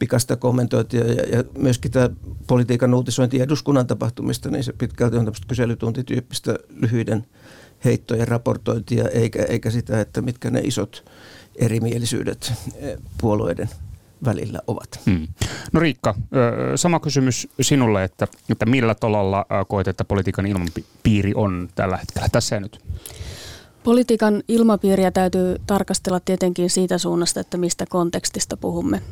pikasta 0.00 0.36
kommentointia 0.36 1.06
ja, 1.12 1.36
ja 1.36 1.44
myöskin 1.58 1.90
tämä 1.90 2.10
politiikan 2.46 2.94
uutisointi 2.94 3.40
eduskunnan 3.40 3.86
tapahtumista, 3.86 4.50
niin 4.50 4.64
se 4.64 4.72
pitkälti 4.72 5.16
on 5.16 5.24
tämmöistä 5.24 5.46
kyselytuntityyppistä 5.48 6.56
lyhyiden 6.70 7.26
heittojen 7.84 8.28
raportointia, 8.28 9.08
eikä, 9.08 9.42
eikä 9.42 9.70
sitä, 9.70 10.00
että 10.00 10.22
mitkä 10.22 10.50
ne 10.50 10.60
isot 10.64 11.04
erimielisyydet 11.56 12.52
eh, 12.76 12.98
puolueiden 13.20 13.68
välillä 14.24 14.60
ovat. 14.66 15.00
Hmm. 15.06 15.28
No 15.72 15.80
Riikka, 15.80 16.14
sama 16.76 17.00
kysymys 17.00 17.48
sinulle, 17.60 18.04
että, 18.04 18.26
että 18.50 18.66
millä 18.66 18.94
tolalla 18.94 19.46
koet, 19.68 19.88
että 19.88 20.04
politiikan 20.04 20.46
ilmapiiri 20.46 21.32
on 21.34 21.68
tällä 21.74 21.96
hetkellä 21.96 22.28
tässä 22.32 22.56
ja 22.56 22.60
nyt? 22.60 22.80
Politiikan 23.84 24.42
ilmapiiriä 24.48 25.10
täytyy 25.10 25.56
tarkastella 25.66 26.20
tietenkin 26.20 26.70
siitä 26.70 26.98
suunnasta, 26.98 27.40
että 27.40 27.56
mistä 27.56 27.86
kontekstista 27.88 28.56
puhumme. 28.56 29.02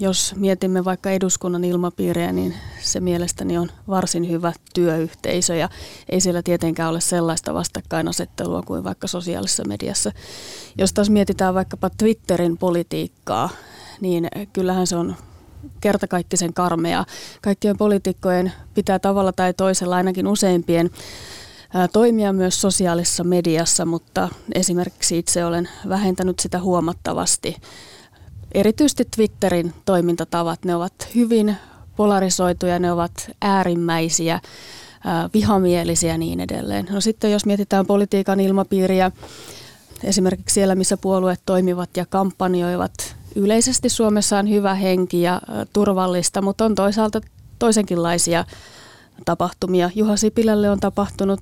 Jos 0.00 0.34
mietimme 0.36 0.84
vaikka 0.84 1.10
eduskunnan 1.10 1.64
ilmapiiriä, 1.64 2.32
niin 2.32 2.54
se 2.80 3.00
mielestäni 3.00 3.58
on 3.58 3.70
varsin 3.88 4.28
hyvä 4.30 4.52
työyhteisö 4.74 5.54
ja 5.54 5.68
ei 6.08 6.20
siellä 6.20 6.42
tietenkään 6.42 6.90
ole 6.90 7.00
sellaista 7.00 7.54
vastakkainasettelua 7.54 8.62
kuin 8.62 8.84
vaikka 8.84 9.06
sosiaalisessa 9.06 9.64
mediassa. 9.68 10.12
Jos 10.78 10.92
taas 10.92 11.10
mietitään 11.10 11.54
vaikkapa 11.54 11.90
Twitterin 11.90 12.58
politiikkaa, 12.58 13.48
niin 14.00 14.28
kyllähän 14.52 14.86
se 14.86 14.96
on 14.96 15.16
kertakaikkisen 15.80 16.54
karmea. 16.54 17.04
Kaikkien 17.42 17.78
poliitikkojen 17.78 18.52
pitää 18.74 18.98
tavalla 18.98 19.32
tai 19.32 19.54
toisella 19.54 19.96
ainakin 19.96 20.26
useimpien 20.26 20.90
toimia 21.92 22.32
myös 22.32 22.60
sosiaalisessa 22.60 23.24
mediassa, 23.24 23.84
mutta 23.84 24.28
esimerkiksi 24.54 25.18
itse 25.18 25.44
olen 25.44 25.68
vähentänyt 25.88 26.38
sitä 26.38 26.60
huomattavasti. 26.60 27.56
Erityisesti 28.52 29.08
Twitterin 29.16 29.74
toimintatavat, 29.84 30.64
ne 30.64 30.76
ovat 30.76 30.92
hyvin 31.14 31.56
polarisoituja, 31.96 32.78
ne 32.78 32.92
ovat 32.92 33.30
äärimmäisiä, 33.42 34.40
vihamielisiä 35.34 36.12
ja 36.12 36.18
niin 36.18 36.40
edelleen. 36.40 36.88
No 36.90 37.00
sitten 37.00 37.32
jos 37.32 37.46
mietitään 37.46 37.86
politiikan 37.86 38.40
ilmapiiriä, 38.40 39.10
esimerkiksi 40.04 40.54
siellä, 40.54 40.74
missä 40.74 40.96
puolueet 40.96 41.40
toimivat 41.46 41.96
ja 41.96 42.06
kampanjoivat, 42.06 42.92
yleisesti 43.34 43.88
Suomessa 43.88 44.38
on 44.38 44.50
hyvä 44.50 44.74
henki 44.74 45.22
ja 45.22 45.40
turvallista, 45.72 46.42
mutta 46.42 46.64
on 46.64 46.74
toisaalta 46.74 47.20
toisenkinlaisia 47.58 48.44
tapahtumia. 49.24 49.90
Juha 49.94 50.16
Sipilälle 50.16 50.70
on 50.70 50.80
tapahtunut 50.80 51.40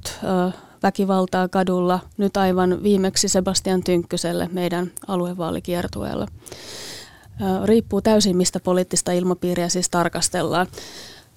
väkivaltaa 0.83 1.49
kadulla, 1.49 2.01
nyt 2.17 2.37
aivan 2.37 2.83
viimeksi 2.83 3.29
Sebastian 3.29 3.83
Tynkkyselle 3.83 4.49
meidän 4.53 4.91
aluevaalikiertueella. 5.09 6.27
Riippuu 7.65 8.03
täysin, 8.03 8.37
mistä 8.37 8.61
poliittista 8.61 9.13
ilmapiiriä 9.13 9.69
siis 9.69 9.91
tarkastellaan. 9.91 10.67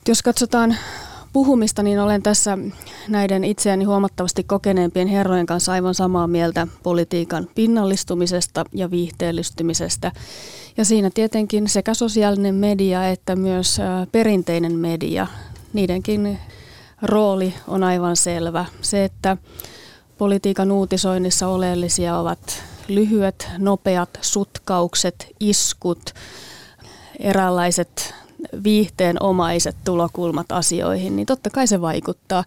Jos 0.08 0.22
katsotaan 0.22 0.75
puhumista, 1.34 1.84
niin 1.84 2.00
olen 2.00 2.24
tässä 2.24 2.58
näiden 3.08 3.43
itseäni 3.43 3.86
huomattavasti 3.86 4.43
kokeneempien 4.43 5.08
herrojen 5.08 5.46
kanssa 5.46 5.72
aivan 5.72 5.96
samaa 5.96 6.27
mieltä 6.27 6.67
politiikan 6.84 7.48
pinnallistumisesta 7.55 8.65
ja 8.74 8.91
viihteellistymisestä. 8.91 10.12
Ja 10.77 10.86
siinä 10.86 11.10
tietenkin 11.13 11.67
sekä 11.67 11.93
sosiaalinen 11.93 12.55
media 12.55 13.10
että 13.10 13.36
myös 13.36 13.81
perinteinen 14.12 14.75
media 14.75 15.27
niidenkin 15.73 16.39
rooli 17.01 17.53
on 17.67 17.83
aivan 17.83 18.15
selvä. 18.15 18.65
Se, 18.81 19.03
että 19.03 19.38
politiikan 20.17 20.71
uutisoinnissa 20.71 21.47
oleellisia 21.47 22.17
ovat 22.17 22.63
lyhyet, 22.88 23.49
nopeat 23.57 24.09
sutkaukset, 24.21 25.27
iskut, 25.39 26.13
eräänlaiset 27.19 28.13
viihteenomaiset 28.63 29.75
tulokulmat 29.85 30.51
asioihin, 30.51 31.15
niin 31.15 31.25
totta 31.25 31.49
kai 31.49 31.67
se 31.67 31.81
vaikuttaa. 31.81 32.43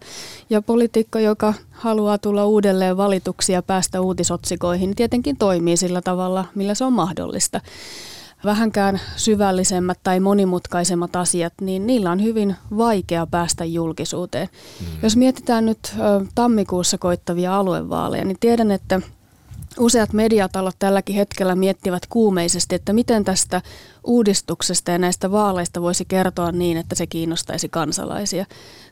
Ja 0.49 0.61
poliitikko, 0.61 1.19
joka 1.19 1.53
haluaa 1.71 2.17
tulla 2.17 2.45
uudelleen 2.45 2.97
valituksi 2.97 3.53
ja 3.53 3.61
päästä 3.61 4.01
uutisotsikoihin, 4.01 4.87
niin 4.87 4.95
tietenkin 4.95 5.37
toimii 5.37 5.77
sillä 5.77 6.01
tavalla, 6.01 6.45
millä 6.55 6.75
se 6.75 6.85
on 6.85 6.93
mahdollista. 6.93 7.61
Vähänkään 8.45 9.01
syvällisemmät 9.15 9.99
tai 10.03 10.19
monimutkaisemmat 10.19 11.15
asiat, 11.15 11.53
niin 11.61 11.87
niillä 11.87 12.11
on 12.11 12.23
hyvin 12.23 12.55
vaikea 12.77 13.27
päästä 13.27 13.65
julkisuuteen. 13.65 14.49
Mm. 14.79 14.85
Jos 15.03 15.15
mietitään 15.15 15.65
nyt 15.65 15.95
tammikuussa 16.35 16.97
koittavia 16.97 17.57
aluevaaleja, 17.57 18.25
niin 18.25 18.37
tiedän, 18.39 18.71
että 18.71 19.01
Useat 19.79 20.13
mediatalot 20.13 20.75
tälläkin 20.79 21.15
hetkellä 21.15 21.55
miettivät 21.55 22.03
kuumeisesti, 22.09 22.75
että 22.75 22.93
miten 22.93 23.23
tästä 23.23 23.61
uudistuksesta 24.03 24.91
ja 24.91 24.97
näistä 24.97 25.31
vaaleista 25.31 25.81
voisi 25.81 26.05
kertoa 26.05 26.51
niin, 26.51 26.77
että 26.77 26.95
se 26.95 27.07
kiinnostaisi 27.07 27.69
kansalaisia. 27.69 28.45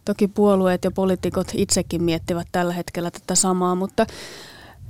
Toki 0.05 0.27
puolueet 0.27 0.83
ja 0.83 0.91
poliitikot 0.91 1.47
itsekin 1.53 2.03
miettivät 2.03 2.47
tällä 2.51 2.73
hetkellä 2.73 3.11
tätä 3.11 3.35
samaa, 3.35 3.75
mutta 3.75 4.05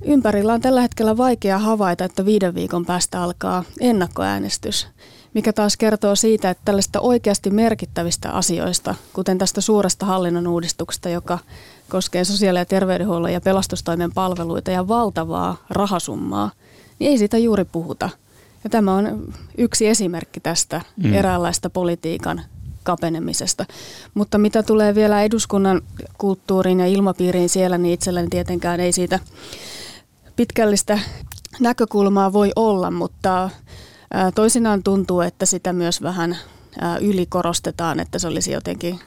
ympärillä 0.05 0.53
on 0.53 0.61
tällä 0.61 0.81
hetkellä 0.81 1.17
vaikea 1.17 1.59
havaita, 1.59 2.05
että 2.05 2.25
viiden 2.25 2.55
viikon 2.55 2.85
päästä 2.85 3.23
alkaa 3.23 3.63
ennakkoäänestys 3.79 4.87
mikä 5.33 5.53
taas 5.53 5.77
kertoo 5.77 6.15
siitä, 6.15 6.49
että 6.49 6.61
tällaista 6.65 6.99
oikeasti 6.99 7.49
merkittävistä 7.49 8.31
asioista, 8.31 8.95
kuten 9.13 9.37
tästä 9.37 9.61
suuresta 9.61 10.05
hallinnon 10.05 10.47
uudistuksesta, 10.47 11.09
joka 11.09 11.39
koskee 11.89 12.23
sosiaali- 12.23 12.59
ja 12.59 12.65
terveydenhuollon 12.65 13.33
ja 13.33 13.41
pelastustoimen 13.41 14.11
palveluita 14.13 14.71
ja 14.71 14.87
valtavaa 14.87 15.65
rahasummaa, 15.69 16.51
niin 16.99 17.11
ei 17.11 17.17
siitä 17.17 17.37
juuri 17.37 17.65
puhuta. 17.65 18.09
Ja 18.63 18.69
tämä 18.69 18.95
on 18.95 19.33
yksi 19.57 19.87
esimerkki 19.87 20.39
tästä 20.39 20.81
mm. 21.03 21.13
eräänlaista 21.13 21.69
politiikan 21.69 22.41
kapenemisesta. 22.83 23.65
Mutta 24.13 24.37
mitä 24.37 24.63
tulee 24.63 24.95
vielä 24.95 25.23
eduskunnan 25.23 25.81
kulttuuriin 26.17 26.79
ja 26.79 26.87
ilmapiiriin 26.87 27.49
siellä, 27.49 27.77
niin 27.77 27.93
itselläni 27.93 28.27
tietenkään 28.29 28.79
ei 28.79 28.91
siitä 28.91 29.19
pitkällistä 30.35 30.99
näkökulmaa 31.59 32.33
voi 32.33 32.51
olla, 32.55 32.91
mutta 32.91 33.49
toisinaan 34.35 34.83
tuntuu, 34.83 35.21
että 35.21 35.45
sitä 35.45 35.73
myös 35.73 36.01
vähän 36.01 36.37
ylikorostetaan, 37.01 37.99
että 37.99 38.19
se 38.19 38.27
olisi 38.27 38.51
jotenkin 38.51 38.99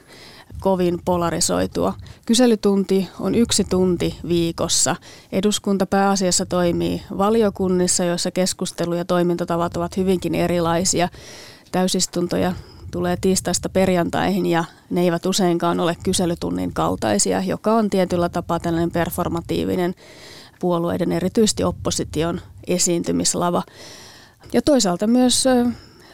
kovin 0.59 0.99
polarisoitua. 1.05 1.93
Kyselytunti 2.25 3.07
on 3.19 3.35
yksi 3.35 3.63
tunti 3.63 4.19
viikossa. 4.27 4.95
Eduskunta 5.31 5.85
pääasiassa 5.85 6.45
toimii 6.45 7.01
valiokunnissa, 7.17 8.03
joissa 8.03 8.31
keskustelu 8.31 8.93
ja 8.93 9.05
toimintatavat 9.05 9.77
ovat 9.77 9.97
hyvinkin 9.97 10.35
erilaisia. 10.35 11.09
Täysistuntoja 11.71 12.53
tulee 12.91 13.17
tiistaista 13.21 13.69
perjantaihin 13.69 14.45
ja 14.45 14.63
ne 14.89 15.01
eivät 15.01 15.25
useinkaan 15.25 15.79
ole 15.79 15.97
kyselytunnin 16.03 16.73
kaltaisia, 16.73 17.41
joka 17.41 17.73
on 17.73 17.89
tietyllä 17.89 18.29
tapaa 18.29 18.59
tällainen 18.59 18.91
performatiivinen 18.91 19.95
puolueiden, 20.65 21.11
erityisesti 21.11 21.63
opposition 21.63 22.41
esiintymislava. 22.67 23.63
Ja 24.53 24.61
toisaalta 24.61 25.07
myös 25.07 25.45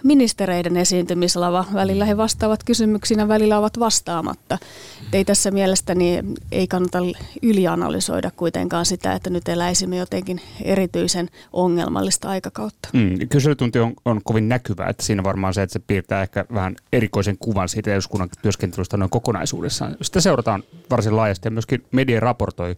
ministereiden 0.04 0.78
esiintymislava. 0.78 1.66
Välillä 1.74 2.06
he 2.06 2.18
vastaavat 2.18 2.64
kysymyksinä, 2.64 3.28
välillä 3.28 3.58
ovat 3.58 3.80
vastaamatta. 3.80 4.58
Ei 5.14 5.26
tässä 5.26 5.52
mielestäni 5.52 6.24
ei 6.52 6.68
kannata 6.68 7.00
ylianalysoida 7.42 8.32
kuitenkaan 8.32 8.86
sitä, 8.86 9.14
että 9.14 9.30
nyt 9.30 9.50
eläisimme 9.50 9.98
jotenkin 9.98 10.42
erityisen 10.64 11.30
ongelmallista 11.54 12.30
aikakautta. 12.30 12.90
Mm, 12.94 13.28
kyselytunti 13.30 13.80
on, 13.80 13.94
on 14.06 14.22
kovin 14.24 14.50
näkyvä, 14.50 14.86
että 14.86 15.04
siinä 15.04 15.24
varmaan 15.24 15.54
se, 15.54 15.62
että 15.62 15.74
se 15.74 15.80
piirtää 15.80 16.22
ehkä 16.22 16.46
vähän 16.54 16.76
erikoisen 16.94 17.38
kuvan 17.38 17.70
siitä 17.70 17.94
eduskunnan 17.94 18.30
työskentelystä 18.42 18.98
noin 18.98 19.10
kokonaisuudessaan. 19.10 19.96
Sitä 20.02 20.22
seurataan 20.22 20.64
varsin 20.90 21.16
laajasti 21.16 21.48
ja 21.48 21.52
myöskin 21.52 21.84
media 21.92 22.20
raportoi 22.20 22.76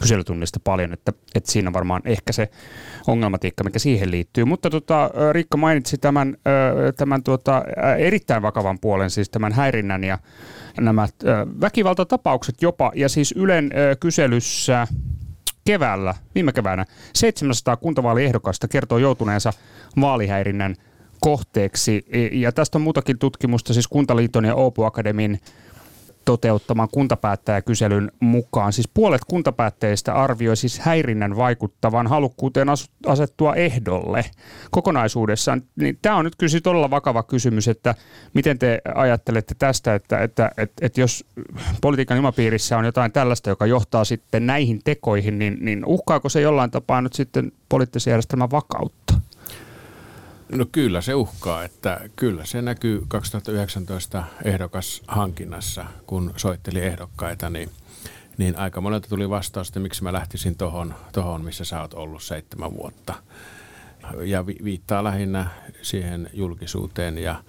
kyselytunnista 0.00 0.60
paljon, 0.64 0.92
että, 0.92 1.12
että 1.34 1.52
siinä 1.52 1.72
varmaan 1.72 2.02
ehkä 2.04 2.32
se 2.32 2.48
ongelmatiikka, 3.06 3.64
mikä 3.64 3.78
siihen 3.78 4.10
liittyy. 4.10 4.44
Mutta 4.44 4.70
tota, 4.70 5.10
Riikka 5.32 5.56
mainitsi 5.56 5.98
tämän, 5.98 6.36
tämän 6.96 7.22
tuota, 7.22 7.62
erittäin 7.98 8.42
vakavan 8.42 8.78
puolen, 8.78 9.10
siis 9.10 9.30
tämän 9.30 9.52
häirinnän 9.52 10.04
ja 10.04 10.18
nämä 10.80 11.08
väkivaltatapaukset 11.60 12.62
jopa, 12.62 12.92
ja 12.94 13.08
siis 13.08 13.34
Ylen 13.36 13.70
kyselyssä 14.00 14.86
keväällä, 15.64 16.14
viime 16.34 16.52
keväänä, 16.52 16.84
700 17.14 17.76
kuntavaaliehdokasta 17.76 18.68
kertoo 18.68 18.98
joutuneensa 18.98 19.52
vaalihäirinnän 20.00 20.76
kohteeksi. 21.20 22.06
Ja 22.32 22.52
tästä 22.52 22.78
on 22.78 22.82
muutakin 22.82 23.18
tutkimusta, 23.18 23.72
siis 23.72 23.88
Kuntaliiton 23.88 24.44
ja 24.44 24.54
Oopu 24.54 24.82
Akademin 24.82 25.40
toteuttaman 26.26 26.88
kuntapäättäjäkyselyn 26.92 28.12
mukaan. 28.20 28.72
Siis 28.72 28.88
puolet 28.94 29.20
kuntapäättäjistä 29.28 30.14
arvioi 30.14 30.56
siis 30.56 30.78
häirinnän 30.78 31.36
vaikuttavan 31.36 32.06
halukkuuteen 32.06 32.68
asettua 33.06 33.54
ehdolle 33.54 34.24
kokonaisuudessaan. 34.70 35.62
Niin 35.76 35.98
tämä 36.02 36.16
on 36.16 36.24
nyt 36.24 36.36
kyllä 36.36 36.60
todella 36.62 36.90
vakava 36.90 37.22
kysymys, 37.22 37.68
että 37.68 37.94
miten 38.34 38.58
te 38.58 38.80
ajattelette 38.94 39.54
tästä, 39.58 39.94
että, 39.94 40.22
että, 40.22 40.50
että, 40.56 40.84
että 40.86 41.00
jos 41.00 41.24
politiikan 41.80 42.16
ilmapiirissä 42.16 42.78
on 42.78 42.84
jotain 42.84 43.12
tällaista, 43.12 43.50
joka 43.50 43.66
johtaa 43.66 44.04
sitten 44.04 44.46
näihin 44.46 44.80
tekoihin, 44.84 45.38
niin, 45.38 45.58
niin 45.60 45.84
uhkaako 45.84 46.28
se 46.28 46.40
jollain 46.40 46.70
tapaa 46.70 47.02
nyt 47.02 47.12
sitten 47.12 47.52
poliittisen 47.68 48.10
järjestelmän 48.10 48.50
vakautta? 48.50 49.05
No 50.48 50.66
kyllä 50.72 51.00
se 51.00 51.14
uhkaa, 51.14 51.64
että 51.64 52.00
kyllä 52.16 52.44
se 52.44 52.62
näkyy 52.62 53.02
2019 53.08 54.24
ehdokashankinnassa, 54.44 55.84
kun 56.06 56.32
soitteli 56.36 56.80
ehdokkaita, 56.80 57.50
niin, 57.50 57.70
niin 58.38 58.58
aika 58.58 58.80
monelta 58.80 59.08
tuli 59.08 59.30
vastaus, 59.30 59.68
että 59.68 59.80
miksi 59.80 60.02
mä 60.02 60.12
lähtisin 60.12 60.56
tohon, 60.56 60.94
tohon, 61.12 61.44
missä 61.44 61.64
sä 61.64 61.80
oot 61.80 61.94
ollut 61.94 62.22
seitsemän 62.22 62.76
vuotta. 62.76 63.14
Ja 64.24 64.46
vi, 64.46 64.56
viittaa 64.64 65.04
lähinnä 65.04 65.46
siihen 65.82 66.30
julkisuuteen 66.32 67.18
ja, 67.18 67.44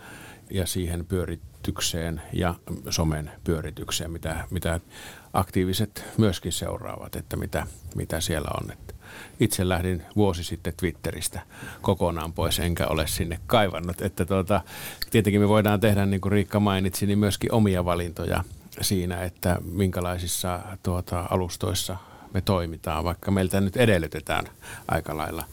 ja 0.49 0.67
siihen 0.67 1.05
pyöritykseen 1.05 2.21
ja 2.33 2.55
somen 2.89 3.31
pyöritykseen, 3.43 4.11
mitä, 4.11 4.47
mitä 4.51 4.79
aktiiviset 5.33 6.05
myöskin 6.17 6.51
seuraavat, 6.51 7.15
että 7.15 7.35
mitä, 7.35 7.67
mitä 7.95 8.21
siellä 8.21 8.49
on. 8.61 8.71
Että 8.71 8.93
itse 9.39 9.69
lähdin 9.69 10.05
vuosi 10.15 10.43
sitten 10.43 10.73
Twitteristä 10.77 11.41
kokonaan 11.81 12.33
pois, 12.33 12.59
enkä 12.59 12.87
ole 12.87 13.07
sinne 13.07 13.39
kaivannut. 13.47 14.01
Että 14.01 14.25
tuota, 14.25 14.61
tietenkin 15.11 15.41
me 15.41 15.47
voidaan 15.47 15.79
tehdä, 15.79 16.05
niin 16.05 16.21
kuin 16.21 16.31
Riikka 16.31 16.59
mainitsi, 16.59 17.05
niin 17.05 17.19
myöskin 17.19 17.51
omia 17.51 17.85
valintoja 17.85 18.43
siinä, 18.81 19.23
että 19.23 19.57
minkälaisissa 19.71 20.59
tuota, 20.83 21.25
alustoissa 21.29 21.97
me 22.33 22.41
toimitaan, 22.41 23.03
vaikka 23.03 23.31
meiltä 23.31 23.61
nyt 23.61 23.77
edellytetään 23.77 24.45
aika 24.87 25.17
lailla 25.17 25.43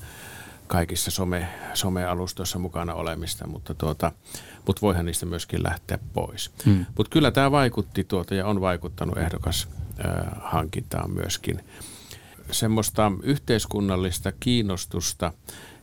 kaikissa 0.67 1.11
some, 1.11 1.49
somealustoissa 1.75 2.59
mukana 2.59 2.95
olemista, 2.95 3.47
mutta, 3.47 3.75
tuota, 3.75 4.13
mutta 4.67 4.81
voihan 4.83 5.07
niistä 5.07 5.27
myöskin 5.27 5.63
lähteä 5.63 5.99
pois. 6.13 6.51
Hmm. 6.65 6.87
Mutta 6.97 7.11
kyllä 7.11 7.31
tämä 7.31 7.51
vaikutti 7.51 8.05
tuota 8.05 8.35
ja 8.35 8.47
on 8.47 8.61
vaikuttanut 8.61 9.19
ehdokas 9.19 9.69
äh, 10.05 10.15
hankintaan 10.43 11.11
myöskin 11.11 11.61
semmoista 12.51 13.13
yhteiskunnallista 13.23 14.33
kiinnostusta 14.33 15.33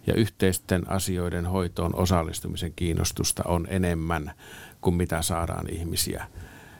ja 0.07 0.13
yhteisten 0.13 0.91
asioiden 0.91 1.45
hoitoon 1.45 1.95
osallistumisen 1.95 2.73
kiinnostusta 2.75 3.43
on 3.45 3.67
enemmän 3.69 4.31
kuin 4.81 4.95
mitä 4.95 5.21
saadaan 5.21 5.69
ihmisiä 5.69 6.27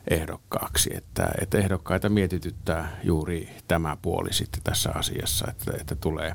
ehdokkaaksi. 0.10 0.90
Että, 0.96 1.32
että 1.42 1.58
ehdokkaita 1.58 2.10
mietityttää 2.10 3.00
juuri 3.04 3.50
tämä 3.68 3.98
puoli 4.02 4.34
sitten 4.34 4.62
tässä 4.64 4.92
asiassa, 4.96 5.46
että, 5.52 5.72
että 5.82 5.96
tulee, 5.96 6.34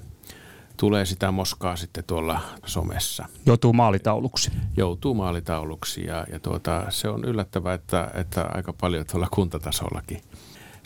tulee 0.77 1.05
sitä 1.05 1.31
moskaa 1.31 1.77
sitten 1.77 2.05
tuolla 2.07 2.41
somessa. 2.67 3.27
Joutuu 3.47 3.73
maalitauluksi. 3.73 4.51
Joutuu 4.77 5.15
maalitauluksi 5.15 6.07
ja, 6.07 6.27
ja 6.33 6.41
tuota, 6.41 6.87
se 6.89 7.09
on 7.09 7.25
yllättävää, 7.25 7.75
että, 7.75 8.11
että 8.15 8.47
aika 8.55 8.73
paljon 8.73 9.07
tuolla 9.07 9.29
kuntatasollakin– 9.31 10.21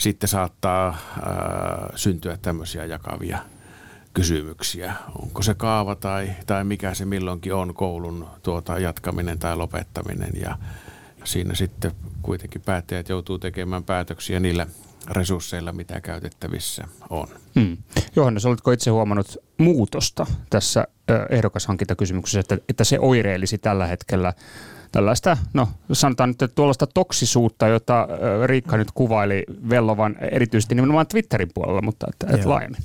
sitten 0.00 0.29
saattaa 0.29 0.88
äh, 0.88 0.96
syntyä 1.94 2.38
tämmöisiä 2.42 2.85
jakavia 2.85 3.38
kysymyksiä. 4.14 4.94
Onko 5.22 5.42
se 5.42 5.55
kaava 5.55 5.94
tai, 5.94 6.31
tai 6.46 6.64
mikä 6.64 6.94
se 6.94 7.05
milloinkin 7.05 7.55
on 7.55 7.74
koulun 7.74 8.26
tuota 8.42 8.79
jatkaminen 8.79 9.38
tai 9.38 9.57
lopettaminen 9.57 10.31
ja 10.40 10.59
siinä 11.24 11.55
sitten 11.55 11.92
kuitenkin 12.22 12.62
päättäjät 12.62 13.09
joutuu 13.09 13.38
tekemään 13.38 13.85
päätöksiä 13.85 14.40
niillä 14.40 14.66
resursseilla, 15.10 15.72
mitä 15.72 16.00
käytettävissä 16.00 16.84
on. 17.10 17.28
Hmm. 17.54 17.76
Johannes, 18.16 18.46
oletko 18.46 18.72
itse 18.72 18.90
huomannut 18.90 19.36
muutosta 19.58 20.26
tässä 20.50 20.86
ehdokashankintakysymyksessä, 21.30 22.40
että, 22.40 22.58
että 22.68 22.84
se 22.84 22.98
oireellisi 23.00 23.58
tällä 23.58 23.86
hetkellä 23.86 24.32
tällaista, 24.92 25.36
no 25.52 25.68
sanotaan 25.92 26.30
nyt, 26.30 26.42
että 26.42 26.54
tuollaista 26.54 26.86
toksisuutta, 26.86 27.68
jota 27.68 28.08
Riikka 28.46 28.76
nyt 28.76 28.90
kuvaili 28.94 29.44
vellovan 29.70 30.16
erityisesti 30.20 30.74
nimenomaan 30.74 31.06
Twitterin 31.06 31.50
puolella, 31.54 31.82
mutta 31.82 32.06
että, 32.10 32.36
että 32.36 32.48
laajemmin. 32.48 32.82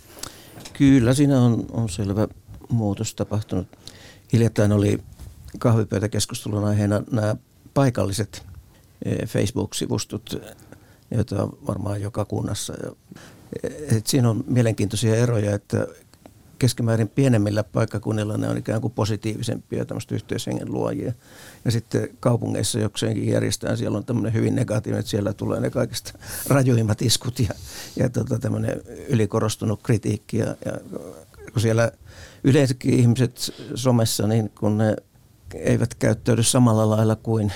Kyllä, 0.74 1.14
siinä 1.14 1.42
on, 1.42 1.66
on 1.72 1.90
selvä 1.90 2.28
muutos 2.70 3.16
tapahtunut. 3.16 3.68
Hiljattain 4.34 4.72
oli 4.72 5.00
kahvipöytäkeskustelun 5.60 6.66
aiheena 6.66 7.02
nämä 7.12 7.36
paikalliset 7.74 8.46
e, 9.06 9.26
Facebook-sivustot, 9.26 10.42
joita 11.16 11.44
on 11.44 11.58
varmaan 11.68 12.02
joka 12.02 12.26
kunnassa. 12.26 12.74
Et 13.98 14.08
siinä 14.08 14.30
on 14.30 14.44
mielenkiintoisia 14.48 15.16
eroja, 15.16 15.56
että 15.56 15.88
keskimäärin 16.60 17.10
pienemmillä 17.10 17.64
paikkakunnilla 17.64 18.38
ne 18.38 18.50
on 18.50 18.58
ikään 18.58 18.82
kuin 18.82 18.94
positiivisempia 18.94 19.86
tämmöistä 19.86 20.16
yhteishengen 20.16 20.74
luojia. 20.74 21.14
Ja 21.66 21.72
sitten 21.72 22.10
kaupungeissa 22.20 22.80
jokseenkin 22.80 23.28
järjestetään, 23.28 23.78
siellä 23.78 23.98
on 23.98 24.06
tämmöinen 24.06 24.34
hyvin 24.34 24.56
negatiivinen, 24.56 25.00
että 25.00 25.10
siellä 25.10 25.34
tulee 25.34 25.60
ne 25.60 25.70
kaikista 25.70 26.20
rajuimmat 26.48 27.02
iskut 27.02 27.40
ja, 27.40 27.50
ja 27.96 28.10
tota, 28.10 28.40
tämmöinen 28.40 28.82
ylikorostunut 29.08 29.84
kritiikki. 29.84 30.38
Ja, 30.38 30.56
ja 30.66 30.72
kun 31.54 31.62
siellä 31.62 31.92
yleensäkin 32.44 32.94
ihmiset 32.94 33.54
somessa, 33.76 34.28
niin 34.28 34.52
kun 34.60 34.78
ne 34.78 34.96
eivät 35.54 35.96
käyttäydy 35.96 36.44
samalla 36.44 36.90
lailla 36.90 37.16
kuin 37.16 37.52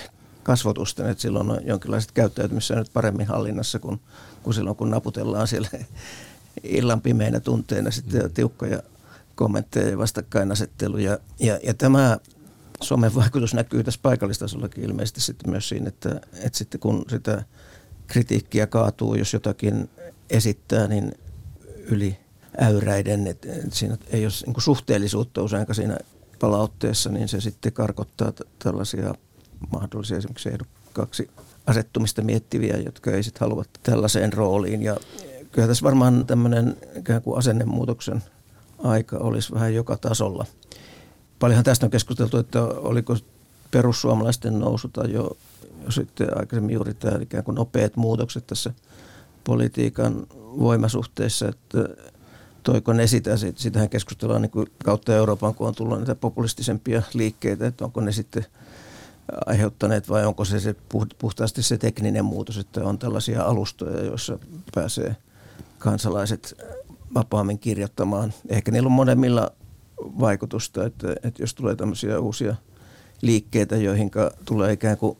kasvotusten, 0.49 1.09
että 1.09 1.21
silloin 1.21 1.51
on 1.51 1.59
jonkinlaiset 1.65 2.11
käyttäytymissä 2.11 2.83
paremmin 2.93 3.27
hallinnassa 3.27 3.79
kuin, 3.79 4.01
kuin 4.43 4.53
silloin, 4.53 4.75
kun 4.75 4.89
naputellaan 4.89 5.47
siellä 5.47 5.69
illan 6.63 7.01
pimeinä 7.01 7.39
tunteina 7.39 7.91
sitten 7.91 8.21
mm. 8.21 8.31
tiukkoja 8.33 8.83
kommentteja 9.35 9.89
ja 9.89 9.97
vastakkainasetteluja. 9.97 11.19
Ja, 11.39 11.59
ja 11.63 11.73
tämä 11.73 12.17
somen 12.81 13.15
vaikutus 13.15 13.53
näkyy 13.53 13.83
tässä 13.83 13.99
paikallistasollakin 14.03 14.83
ilmeisesti 14.83 15.21
sitten 15.21 15.51
myös 15.51 15.69
siinä, 15.69 15.87
että, 15.87 16.21
että 16.33 16.57
sitten 16.57 16.79
kun 16.79 17.05
sitä 17.09 17.43
kritiikkiä 18.07 18.67
kaatuu, 18.67 19.15
jos 19.15 19.33
jotakin 19.33 19.89
esittää, 20.29 20.87
niin 20.87 21.11
yli 21.67 22.17
äyräiden, 22.61 23.27
että, 23.27 23.53
että 23.53 23.75
siinä 23.75 23.97
ei 24.09 24.25
ole 24.25 24.33
niin 24.45 24.61
suhteellisuutta 24.61 25.41
useinkaan 25.41 25.75
siinä 25.75 25.97
palautteessa, 26.39 27.09
niin 27.09 27.27
se 27.27 27.41
sitten 27.41 27.73
karkottaa 27.73 28.31
t- 28.31 28.47
tällaisia 28.59 29.13
mahdollisia 29.71 30.17
esimerkiksi 30.17 30.49
ehdokkaaksi 30.49 31.29
asettumista 31.67 32.21
miettiviä, 32.21 32.77
jotka 32.77 33.11
ei 33.11 33.23
sitten 33.23 33.39
halua 33.39 33.63
tällaiseen 33.83 34.33
rooliin. 34.33 34.83
Ja 34.83 34.97
kyllä 35.51 35.67
tässä 35.67 35.83
varmaan 35.83 36.25
tämmöinen 36.25 36.77
ikään 36.95 37.21
kuin 37.21 37.37
asennemuutoksen 37.37 38.23
aika 38.83 39.17
olisi 39.17 39.53
vähän 39.53 39.73
joka 39.73 39.97
tasolla. 39.97 40.45
Paljonhan 41.39 41.65
tästä 41.65 41.85
on 41.85 41.91
keskusteltu, 41.91 42.37
että 42.37 42.63
oliko 42.63 43.17
perussuomalaisten 43.71 44.59
nousu 44.59 44.87
tai 44.87 45.11
jo, 45.11 45.37
jo 45.85 45.91
sitten 45.91 46.37
aikaisemmin 46.37 46.73
juuri 46.73 46.93
tämä 46.93 47.17
ikään 47.21 47.43
kuin 47.43 47.55
nopeat 47.55 47.95
muutokset 47.95 48.47
tässä 48.47 48.73
politiikan 49.43 50.27
voimasuhteissa, 50.35 51.47
että 51.47 51.89
toiko 52.63 52.93
ne 52.93 53.07
sitä, 53.07 53.31
sitähän 53.55 53.89
keskustellaan 53.89 54.41
niin 54.41 54.51
kuin 54.51 54.67
kautta 54.83 55.15
Euroopan, 55.15 55.55
kun 55.55 55.67
on 55.67 55.75
tullut 55.75 55.97
näitä 55.97 56.15
populistisempia 56.15 57.01
liikkeitä, 57.13 57.67
että 57.67 57.85
onko 57.85 58.01
ne 58.01 58.11
sitten 58.11 58.45
aiheuttaneet 59.45 60.09
vai 60.09 60.25
onko 60.25 60.45
se, 60.45 60.59
se 60.59 60.75
puhtaasti 61.19 61.63
se 61.63 61.77
tekninen 61.77 62.25
muutos, 62.25 62.57
että 62.57 62.83
on 62.83 62.99
tällaisia 62.99 63.43
alustoja, 63.43 64.05
joissa 64.05 64.39
pääsee– 64.75 65.15
kansalaiset 65.79 66.57
vapaammin 67.13 67.59
kirjoittamaan. 67.59 68.33
Ehkä 68.49 68.71
niillä 68.71 68.87
on 68.87 68.91
monemmilla 68.91 69.51
vaikutusta, 69.97 70.85
että, 70.85 71.15
että 71.23 71.43
jos 71.43 71.53
tulee 71.53 71.75
tämmöisiä 71.75 72.19
uusia 72.19 72.55
liikkeitä, 73.21 73.75
joihin 73.75 74.11
tulee 74.45 74.73
ikään 74.73 74.97
kuin 74.97 75.17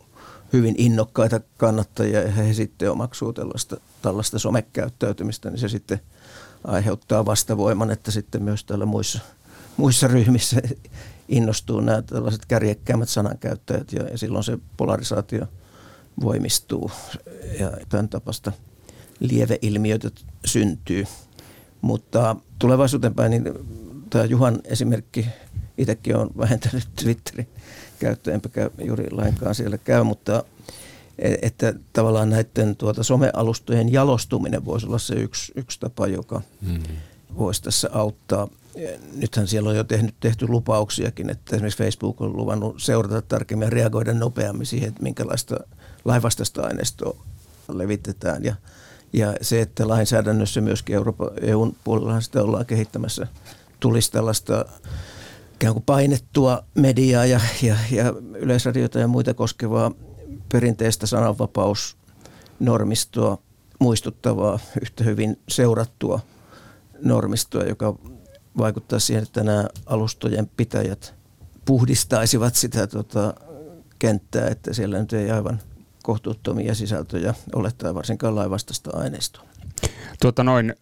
hyvin 0.53 0.75
innokkaita 0.77 1.41
kannattajia 1.57 2.21
ja 2.21 2.31
he 2.31 2.53
sitten 2.53 2.91
omaksuu 2.91 3.33
tällaista, 3.33 3.77
tällaista 4.01 4.39
somekäyttäytymistä, 4.39 5.49
niin 5.49 5.59
se 5.59 5.69
sitten 5.69 5.99
aiheuttaa 6.63 7.25
vastavoiman, 7.25 7.91
että 7.91 8.11
sitten 8.11 8.43
myös 8.43 8.63
täällä 8.63 8.85
muissa, 8.85 9.19
muissa 9.77 10.07
ryhmissä 10.07 10.61
innostuu 11.29 11.79
nämä 11.79 12.01
tällaiset 12.01 12.45
kärjekkäämmät 12.45 13.09
sanankäyttäjät 13.09 13.93
ja, 13.93 14.03
ja 14.03 14.17
silloin 14.17 14.43
se 14.43 14.57
polarisaatio 14.77 15.45
voimistuu 16.21 16.91
ja 17.59 17.71
tämän 17.89 18.09
tapasta– 18.09 18.51
lieveilmiöitä 19.19 20.11
syntyy. 20.45 21.05
Mutta 21.81 22.35
tulevaisuuteen 22.59 23.13
päin, 23.13 23.31
niin 23.31 23.53
tämä 24.09 24.25
Juhan 24.25 24.59
esimerkki, 24.63 25.27
itsekin 25.77 26.15
on 26.15 26.29
vähentänyt 26.37 26.87
Twitterin 27.03 27.47
käyttöä, 27.99 28.33
enpä 28.33 28.49
juuri 28.85 29.11
lainkaan 29.11 29.55
siellä 29.55 29.77
käy, 29.77 30.03
mutta 30.03 30.43
e, 31.19 31.35
että 31.41 31.73
tavallaan 31.93 32.29
näiden 32.29 32.75
tuota 32.75 33.03
somealustojen 33.03 33.93
jalostuminen 33.93 34.65
voisi 34.65 34.85
olla 34.87 34.97
se 34.97 35.15
yksi, 35.15 35.51
yksi 35.55 35.79
tapa, 35.79 36.07
joka 36.07 36.41
hmm. 36.67 36.83
voisi 37.37 37.63
tässä 37.63 37.89
auttaa. 37.93 38.47
Nythän 39.15 39.47
siellä 39.47 39.69
on 39.69 39.75
jo 39.75 39.83
tehnyt, 39.83 40.15
tehty 40.19 40.47
lupauksiakin, 40.47 41.29
että 41.29 41.55
esimerkiksi 41.55 41.83
Facebook 41.83 42.21
on 42.21 42.37
luvannut 42.37 42.75
seurata 42.77 43.21
tarkemmin 43.21 43.65
ja 43.65 43.69
reagoida 43.69 44.13
nopeammin 44.13 44.65
siihen, 44.65 44.89
että 44.89 45.03
minkälaista 45.03 45.59
laivastasta 46.05 46.61
aineistoa 46.61 47.17
levitetään. 47.67 48.43
Ja 48.43 48.55
ja 49.13 49.33
se, 49.41 49.61
että 49.61 49.87
lainsäädännössä 49.87 50.61
myöskin 50.61 50.95
Euroopan 50.95 51.29
EUn 51.41 51.75
puolella 51.83 52.21
sitä 52.21 52.43
ollaan 52.43 52.65
kehittämässä, 52.65 53.27
tulisi 53.79 54.11
tällaista 54.11 54.65
ikään 55.53 55.73
kuin 55.73 55.83
painettua 55.85 56.63
mediaa 56.75 57.25
ja, 57.25 57.39
ja, 57.61 57.75
ja 57.91 58.13
yleisradiota 58.33 58.99
ja 58.99 59.07
muita 59.07 59.33
koskevaa 59.33 59.91
perinteistä 60.51 61.07
sananvapausnormistoa 61.07 63.37
muistuttavaa, 63.79 64.59
yhtä 64.81 65.03
hyvin 65.03 65.39
seurattua 65.47 66.19
normistoa, 67.01 67.63
joka 67.63 67.95
vaikuttaa 68.59 68.99
siihen, 68.99 69.23
että 69.23 69.43
nämä 69.43 69.65
alustojen 69.85 70.49
pitäjät 70.57 71.13
puhdistaisivat 71.65 72.55
sitä 72.55 72.87
tota, 72.87 73.33
kenttää, 73.99 74.47
että 74.47 74.73
siellä 74.73 74.99
nyt 74.99 75.13
ei 75.13 75.31
aivan 75.31 75.59
kohtuuttomia 76.03 76.75
sisältöjä 76.75 77.33
ole 77.55 77.71
tai 77.77 77.95
varsinkaan 77.95 78.35
laivastasta 78.35 78.89
aineistoa. 78.93 79.43
Tuota 80.21 80.43
noin, 80.43 80.73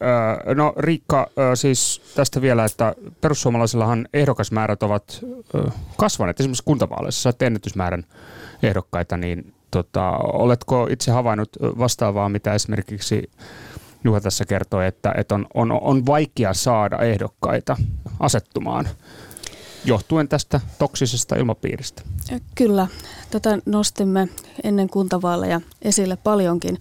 no 0.55 0.73
Riikka, 0.77 1.29
siis 1.55 2.01
tästä 2.15 2.41
vielä, 2.41 2.65
että 2.65 2.95
perussuomalaisillahan 3.21 4.07
ehdokasmäärät 4.13 4.83
ovat 4.83 5.25
kasvaneet. 5.97 6.39
Esimerkiksi 6.39 6.63
kuntavaaleissa 6.63 7.21
sait 7.21 7.41
ennätysmäärän 7.41 8.03
ehdokkaita, 8.63 9.17
niin 9.17 9.53
tota, 9.71 10.09
oletko 10.17 10.87
itse 10.89 11.11
havainnut 11.11 11.49
vastaavaa, 11.61 12.29
mitä 12.29 12.53
esimerkiksi 12.53 13.29
Juha 14.07 14.21
tässä 14.21 14.45
kertoi, 14.45 14.87
että, 14.87 15.13
että 15.17 15.35
on, 15.35 15.47
on, 15.53 15.71
on 15.71 16.05
vaikea 16.05 16.53
saada 16.53 16.97
ehdokkaita 16.97 17.77
asettumaan 18.19 18.89
johtuen 19.85 20.27
tästä 20.27 20.59
toksisesta 20.79 21.35
ilmapiiristä? 21.35 22.01
Kyllä, 22.55 22.87
tätä 23.29 23.57
nostimme 23.65 24.27
ennen 24.63 24.89
kuntavaaleja 24.89 25.61
esille 25.81 26.17
paljonkin. 26.23 26.77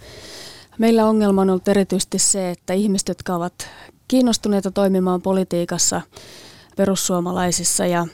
Meillä 0.79 1.07
ongelma 1.07 1.41
on 1.43 1.51
ollut 1.51 1.69
erityisesti 1.69 2.19
se, 2.19 2.51
että 2.51 2.73
ihmiset, 2.73 3.09
jotka 3.09 3.35
ovat 3.35 3.69
kiinnostuneita 4.09 4.71
toimimaan 4.71 5.23
politiikassa 5.23 6.03
perussuomalaisissa 6.77 7.87
ja 7.87 8.07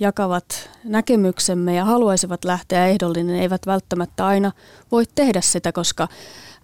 jakavat 0.00 0.70
näkemyksemme 0.84 1.74
ja 1.74 1.84
haluaisivat 1.84 2.44
lähteä 2.44 2.86
ehdollinen, 2.86 3.36
eivät 3.36 3.66
välttämättä 3.66 4.26
aina 4.26 4.52
voi 4.92 5.04
tehdä 5.14 5.40
sitä, 5.40 5.72
koska 5.72 6.08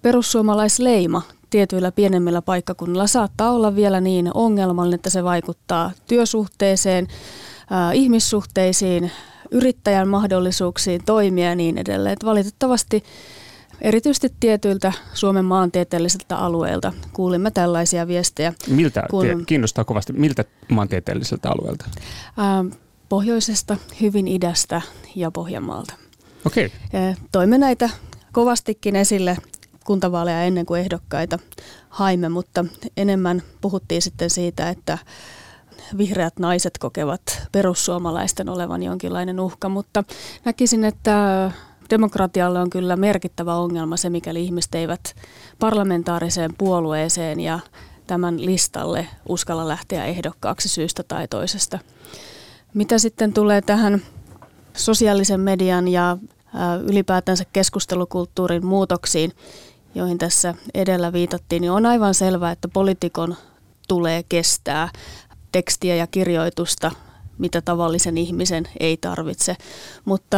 perussuomalaisleima 0.03 1.23
tietyillä 1.55 1.93
pienemmillä 1.93 2.43
paikkakunnilla 2.43 3.07
saattaa 3.07 3.51
olla 3.51 3.77
vielä 3.77 4.01
niin 4.01 4.31
ongelmallinen, 4.35 4.95
että 4.95 5.11
se 5.11 5.25
vaikuttaa 5.25 5.91
työsuhteeseen, 6.09 7.09
ihmissuhteisiin, 7.93 9.11
yrittäjän 9.51 10.09
mahdollisuuksiin 10.09 11.05
toimia 11.07 11.49
ja 11.49 11.55
niin 11.55 11.79
edelleen. 11.79 12.13
Että 12.13 12.27
valitettavasti 12.27 13.05
erityisesti 13.81 14.33
tietyiltä 14.41 14.93
Suomen 15.13 15.45
maantieteellisiltä 15.45 16.37
alueilta 16.37 16.93
kuulimme 17.13 17.51
tällaisia 17.51 18.09
viestejä. 18.09 18.53
Miltä, 18.69 19.03
kun, 19.11 19.45
kiinnostaa 19.47 19.85
kovasti, 19.85 20.13
miltä 20.13 20.45
maantieteelliseltä 20.69 21.51
alueelta? 21.51 21.85
Ää, 22.37 22.65
pohjoisesta, 23.09 23.77
hyvin 24.01 24.29
idästä 24.29 24.83
ja 25.17 25.31
Pohjanmaalta. 25.31 25.95
Okei. 26.47 26.67
Okay. 26.67 27.15
Toimme 27.33 27.59
näitä 27.59 27.91
kovastikin 28.33 28.97
esille 28.97 29.37
kuntavaaleja 29.85 30.43
ennen 30.43 30.67
kuin 30.67 30.81
ehdokkaita 30.81 31.39
haimme, 31.89 32.29
mutta 32.29 32.65
enemmän 32.97 33.43
puhuttiin 33.61 34.03
sitten 34.03 34.31
siitä, 34.31 34.69
että 34.69 34.99
vihreät 35.99 36.39
naiset 36.39 36.79
kokevat 36.79 37.23
perussuomalaisten 37.53 38.49
olevan 38.49 38.83
jonkinlainen 38.83 39.41
uhka, 39.41 39.69
mutta 39.69 40.05
näkisin, 40.45 40.85
että 40.85 41.51
demokratialle 41.91 42.61
on 42.61 42.71
kyllä 42.71 42.97
merkittävä 42.97 43.57
ongelma 43.57 43.97
se, 43.97 44.11
mikäli 44.11 44.45
ihmiset 44.45 44.75
eivät 44.75 45.15
parlamentaariseen 45.59 46.55
puolueeseen 46.59 47.41
ja 47.41 47.59
tämän 48.07 48.47
listalle 48.47 49.09
uskalla 49.29 49.69
lähteä 49.69 50.05
ehdokkaaksi 50.05 50.69
syystä 50.69 51.03
tai 51.03 51.29
toisesta. 51.29 51.79
Mitä 52.75 52.99
sitten 52.99 53.33
tulee 53.33 53.63
tähän 53.63 54.03
sosiaalisen 54.77 55.41
median 55.41 55.89
ja 55.89 56.17
ylipäätänsä 56.83 57.45
keskustelukulttuurin 57.53 58.67
muutoksiin, 58.67 59.33
joihin 59.95 60.19
tässä 60.19 60.55
edellä 60.75 61.13
viitattiin, 61.13 61.61
niin 61.61 61.71
on 61.71 61.87
aivan 61.87 62.15
selvää, 62.15 62.53
että 62.53 62.69
poliitikon 62.69 63.37
tulee 63.89 64.23
kestää 64.23 64.89
tekstiä 65.53 65.97
ja 65.97 66.07
kirjoitusta, 66.07 66.91
mitä 67.39 67.61
tavallisen 67.61 68.19
ihmisen 68.19 68.69
ei 68.81 68.97
tarvitse. 68.97 69.57
Mutta 70.05 70.37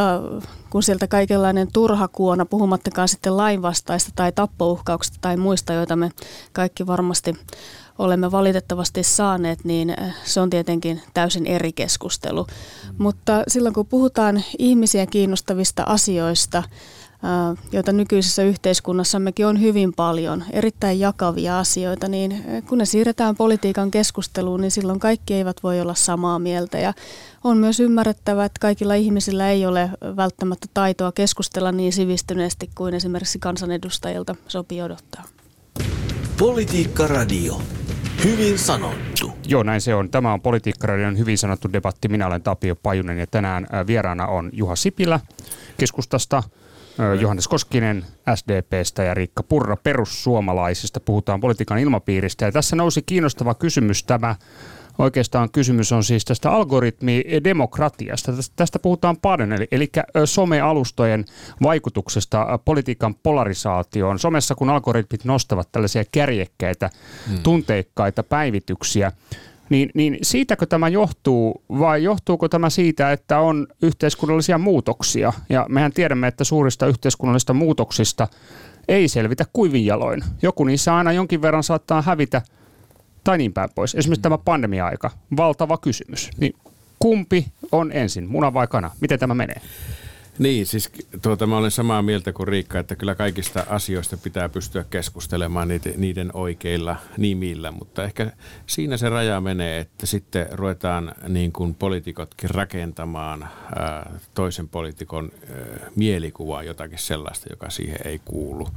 kun 0.71 0.83
sieltä 0.83 1.09
kaikenlainen 1.09 1.69
turha 1.73 2.09
kuona, 2.09 2.47
puhumattakaan 2.47 3.09
sitten 3.09 3.37
lainvastaista 3.37 4.11
tai 4.17 4.33
tappouhkauksista 4.33 5.19
tai 5.21 5.37
muista, 5.37 5.73
joita 5.73 5.97
me 5.97 6.11
kaikki 6.53 6.87
varmasti 6.87 7.35
olemme 7.99 8.31
valitettavasti 8.31 9.03
saaneet, 9.03 9.65
niin 9.65 9.97
se 10.25 10.41
on 10.41 10.51
tietenkin 10.51 11.03
täysin 11.15 11.47
eri 11.47 11.73
keskustelu. 11.73 12.47
Mutta 12.99 13.43
silloin 13.49 13.75
kun 13.75 13.87
puhutaan 13.87 14.43
ihmisiä 14.59 15.07
kiinnostavista 15.07 15.83
asioista, 15.87 16.63
joita 17.73 17.93
nykyisessä 17.93 18.43
yhteiskunnassammekin 18.43 19.47
on 19.47 19.61
hyvin 19.61 19.93
paljon, 19.93 20.45
erittäin 20.51 21.01
jakavia 21.01 21.59
asioita, 21.59 22.09
niin 22.09 22.45
kun 22.69 22.79
ne 22.79 22.85
siirretään 22.85 23.37
politiikan 23.37 23.91
keskusteluun, 23.91 24.61
niin 24.61 24.71
silloin 24.71 25.01
kaikki 25.01 25.35
eivät 25.35 25.57
voi 25.63 25.81
olla 25.81 25.95
samaa 25.95 26.39
mieltä. 26.39 26.79
Ja 26.79 26.93
on 27.45 27.59
myös 27.59 27.81
ymmärrettävä, 27.81 28.45
että 28.45 28.61
kaikilla 28.61 28.95
ihmisillä 28.95 29.51
ei 29.51 29.67
ole 29.67 29.91
välttämättä 30.17 30.67
taitoa 30.75 31.13
keskustella 31.13 31.73
niin 31.73 31.93
sivistyneesti 31.93 32.71
kuin 32.75 32.95
esimerkiksi 32.95 33.39
kansanedustajilta 33.39 34.35
sopii 34.49 34.83
odottaa. 34.83 35.25
Politiikka 36.39 37.07
Radio. 37.07 37.61
Hyvin 38.25 38.59
sanottu. 38.59 39.33
Joo, 39.47 39.63
näin 39.63 39.81
se 39.81 39.95
on. 39.95 40.11
Tämä 40.11 40.33
on 40.33 40.41
Politiikkaradion 40.41 41.19
hyvin 41.19 41.39
sanottu 41.39 41.73
debatti. 41.73 42.09
Minä 42.09 42.27
olen 42.27 42.43
Tapio 42.43 42.77
Pajunen 42.77 43.19
ja 43.19 43.27
tänään 43.27 43.67
vieraana 43.87 44.27
on 44.27 44.51
Juha 44.53 44.77
Sipilä 44.77 45.21
keskustasta, 45.79 46.43
Johannes 47.21 47.49
Koskinen 47.49 48.05
SDPstä 48.35 49.03
ja 49.03 49.15
Riikka 49.15 49.43
Purra 49.43 49.77
perussuomalaisista. 49.77 51.01
Puhutaan 51.01 51.41
politiikan 51.41 51.79
ilmapiiristä 51.79 52.45
ja 52.45 52.53
tässä 52.53 52.77
nousi 52.77 53.03
kiinnostava 53.03 53.55
kysymys 53.55 54.05
tämä 54.05 54.37
Oikeastaan 54.99 55.51
kysymys 55.51 55.93
on 55.93 56.05
siis 56.05 56.25
tästä 56.25 56.51
algoritmidemokratiasta. 56.51 58.33
Tästä 58.57 58.79
puhutaan 58.79 59.17
paljon, 59.17 59.53
eli, 59.53 59.69
eli 59.73 59.91
somealustojen 60.25 61.25
vaikutuksesta 61.63 62.59
politiikan 62.65 63.15
polarisaatioon. 63.15 64.19
Somessa 64.19 64.55
kun 64.55 64.71
algoritmit 64.71 65.25
nostavat 65.25 65.69
tällaisia 65.73 66.05
kärjekkäitä, 66.13 66.91
hmm. 67.29 67.43
tunteikkaita 67.43 68.23
päivityksiä, 68.23 69.13
niin, 69.69 69.91
niin 69.95 70.19
siitäkö 70.23 70.67
tämä 70.67 70.89
johtuu 70.89 71.63
vai 71.69 72.03
johtuuko 72.03 72.49
tämä 72.49 72.71
siitä, 72.71 73.13
että 73.13 73.39
on 73.39 73.67
yhteiskunnallisia 73.83 74.59
muutoksia? 74.59 75.33
Ja 75.49 75.67
mehän 75.69 75.93
tiedämme, 75.93 76.29
että 76.29 76.45
suurista 76.45 76.87
yhteiskunnallisista 76.87 77.55
muutoksista 77.55 78.29
ei 78.89 79.09
selvitä 79.09 79.45
kuivin 79.53 79.87
jaloin. 79.87 80.25
Joku 80.43 80.65
niissä 80.65 80.97
aina 80.97 81.13
jonkin 81.13 81.43
verran 81.43 81.63
saattaa 81.63 82.03
hävitä– 82.03 82.43
tai 83.27 83.39
niin 83.39 83.53
päin 83.53 83.71
pois. 83.75 83.95
Esimerkiksi 83.95 84.23
tämä 84.23 84.39
pandemia-aika, 84.39 85.11
valtava 85.37 85.79
kysymys. 85.79 86.31
Niin 86.39 86.55
kumpi 86.99 87.47
on 87.73 87.93
ensin, 87.93 88.29
muna 88.29 88.55
vai 88.55 88.67
kana? 88.67 88.91
Miten 89.01 89.19
tämä 89.19 89.35
menee? 89.35 89.61
Niin, 90.39 90.67
siis 90.67 90.91
tuota, 91.23 91.47
mä 91.47 91.57
olen 91.57 91.71
samaa 91.71 92.03
mieltä 92.03 92.33
kuin 92.33 92.49
Riikka, 92.49 92.79
että 92.79 92.97
kyllä 92.97 93.15
kaikista 93.15 93.67
asioista 93.69 94.17
pitää 94.17 94.49
pystyä 94.49 94.85
keskustelemaan 94.91 95.69
niiden, 95.69 95.95
niiden 95.97 96.31
oikeilla 96.35 96.97
nimillä, 97.17 97.71
mutta 97.71 98.05
ehkä 98.05 98.33
siinä 98.67 98.97
se 98.97 99.09
raja 99.09 99.41
menee, 99.41 99.81
että 99.81 100.07
sitten 100.07 100.47
ruvetaan 100.53 101.15
niin 101.29 101.53
kuin 101.53 101.75
poliitikotkin 101.75 102.51
rakentamaan 102.51 103.43
ää, 103.77 104.19
toisen 104.35 104.69
poliitikon 104.69 105.33
ää, 105.33 105.57
mielikuvaa, 105.97 106.63
jotakin 106.63 106.99
sellaista, 106.99 107.47
joka 107.51 107.71
siihen 107.71 107.99
ei 108.05 108.21
kuulu, 108.25 108.69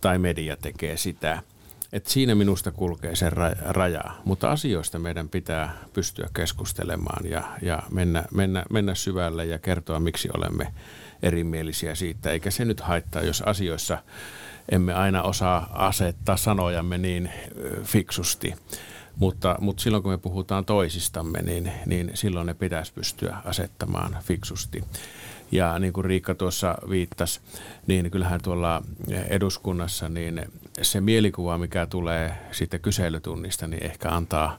tai 0.00 0.18
media 0.18 0.56
tekee 0.56 0.96
sitä– 0.96 1.42
et 1.92 2.06
siinä 2.06 2.34
minusta 2.34 2.72
kulkee 2.72 3.16
se 3.16 3.30
raja, 3.60 4.02
mutta 4.24 4.50
asioista 4.50 4.98
meidän 4.98 5.28
pitää 5.28 5.74
pystyä 5.92 6.28
keskustelemaan 6.34 7.30
ja, 7.30 7.42
ja 7.62 7.82
mennä, 7.90 8.24
mennä, 8.34 8.64
mennä 8.70 8.94
syvälle 8.94 9.44
ja 9.44 9.58
kertoa, 9.58 10.00
miksi 10.00 10.28
olemme 10.36 10.74
erimielisiä 11.22 11.94
siitä. 11.94 12.30
Eikä 12.30 12.50
se 12.50 12.64
nyt 12.64 12.80
haittaa, 12.80 13.22
jos 13.22 13.42
asioissa 13.42 13.98
emme 14.72 14.94
aina 14.94 15.22
osaa 15.22 15.70
asettaa 15.72 16.36
sanojamme 16.36 16.98
niin 16.98 17.30
fiksusti. 17.82 18.54
Mutta, 19.16 19.56
mutta 19.60 19.82
silloin 19.82 20.02
kun 20.02 20.12
me 20.12 20.18
puhutaan 20.18 20.64
toisistamme, 20.64 21.42
niin, 21.42 21.72
niin 21.86 22.10
silloin 22.14 22.46
ne 22.46 22.54
pitäisi 22.54 22.92
pystyä 22.92 23.36
asettamaan 23.44 24.16
fiksusti. 24.22 24.84
Ja 25.52 25.78
niin 25.78 25.92
kuin 25.92 26.04
Riikka 26.04 26.34
tuossa 26.34 26.74
viittasi, 26.90 27.40
niin 27.86 28.10
kyllähän 28.10 28.40
tuolla 28.42 28.82
eduskunnassa 29.28 30.08
niin 30.08 30.42
se 30.82 31.00
mielikuva, 31.00 31.58
mikä 31.58 31.86
tulee 31.86 32.32
sitten 32.52 32.80
kyselytunnista, 32.80 33.66
niin 33.66 33.84
ehkä 33.84 34.10
antaa 34.10 34.58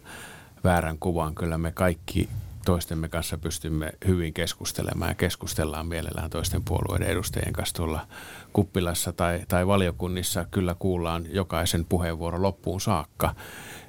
väärän 0.64 0.98
kuvan. 1.00 1.36
Kyllä 1.36 1.58
me 1.58 1.72
kaikki 1.72 2.30
toistemme 2.66 3.10
kanssa 3.10 3.38
pystymme 3.38 3.92
hyvin 4.08 4.34
keskustelemaan 4.34 5.12
ja 5.12 5.16
keskustellaan 5.16 5.88
mielellään 5.88 6.30
toisten 6.30 6.64
puolueiden 6.64 7.08
edustajien 7.08 7.54
kanssa 7.54 7.76
tuolla 7.76 8.08
kuppilassa 8.54 9.14
tai, 9.14 9.40
tai 9.48 9.68
valiokunnissa. 9.68 10.46
Kyllä 10.52 10.76
kuullaan 10.80 11.26
jokaisen 11.32 11.86
puheenvuoro 11.86 12.42
loppuun 12.42 12.82
saakka, 12.82 13.36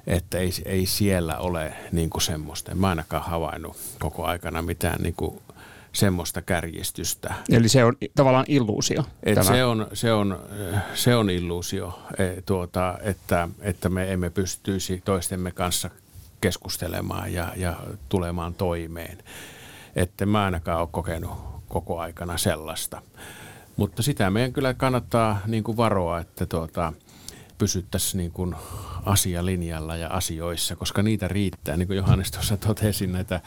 että 0.07 0.37
ei, 0.37 0.51
ei 0.65 0.85
siellä 0.85 1.37
ole 1.37 1.73
niin 1.91 2.09
kuin 2.09 2.21
semmoista. 2.21 2.71
En 2.71 2.77
mä 2.77 2.89
ainakaan 2.89 3.23
havainnut 3.23 3.77
koko 3.99 4.25
aikana 4.25 4.61
mitään 4.61 5.01
niin 5.01 5.15
kuin 5.15 5.41
semmoista 5.93 6.41
kärjistystä. 6.41 7.33
Eli 7.49 7.69
se 7.69 7.85
on 7.85 7.97
tavallaan 8.15 8.45
illuusio? 8.47 9.03
Et 9.23 9.43
se, 9.43 9.63
on, 9.63 9.87
se, 9.93 10.13
on, 10.13 10.39
se 10.93 11.15
on 11.15 11.29
illuusio, 11.29 11.99
e, 12.17 12.41
tuota, 12.41 12.97
että, 13.01 13.49
että 13.61 13.89
me 13.89 14.13
emme 14.13 14.29
pystyisi 14.29 15.01
toistemme 15.05 15.51
kanssa 15.51 15.89
keskustelemaan 16.41 17.33
ja, 17.33 17.53
ja 17.55 17.75
tulemaan 18.09 18.53
toimeen. 18.53 19.17
Että 19.95 20.25
mä 20.25 20.43
ainakaan 20.43 20.81
ole 20.81 20.87
kokenut 20.91 21.31
koko 21.67 21.99
aikana 21.99 22.37
sellaista. 22.37 23.01
Mutta 23.77 24.03
sitä 24.03 24.29
meidän 24.29 24.53
kyllä 24.53 24.73
kannattaa 24.73 25.41
niin 25.47 25.63
kuin 25.63 25.77
varoa, 25.77 26.19
että 26.19 26.45
tuota, 26.45 26.93
pysyttäisiin 27.61 28.17
niin 28.17 28.31
kuin 28.31 28.55
asialinjalla 29.05 29.95
ja 29.95 30.07
asioissa, 30.07 30.75
koska 30.75 31.03
niitä 31.03 31.27
riittää. 31.27 31.77
Niin 31.77 31.87
kuin 31.87 31.97
Johannes 31.97 32.31
tuossa 32.31 32.57
totesi, 32.57 33.07
näitä, 33.07 33.41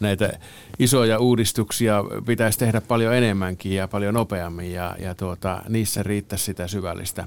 näitä 0.00 0.38
isoja 0.78 1.18
uudistuksia 1.18 2.04
pitäisi 2.26 2.58
tehdä 2.58 2.80
paljon 2.80 3.14
enemmänkin 3.14 3.72
ja 3.72 3.88
paljon 3.88 4.14
nopeammin 4.14 4.72
ja, 4.72 4.96
ja 4.98 5.14
tuota, 5.14 5.62
niissä 5.68 6.02
riittäisi 6.02 6.44
sitä 6.44 6.66
syvällistä 6.66 7.26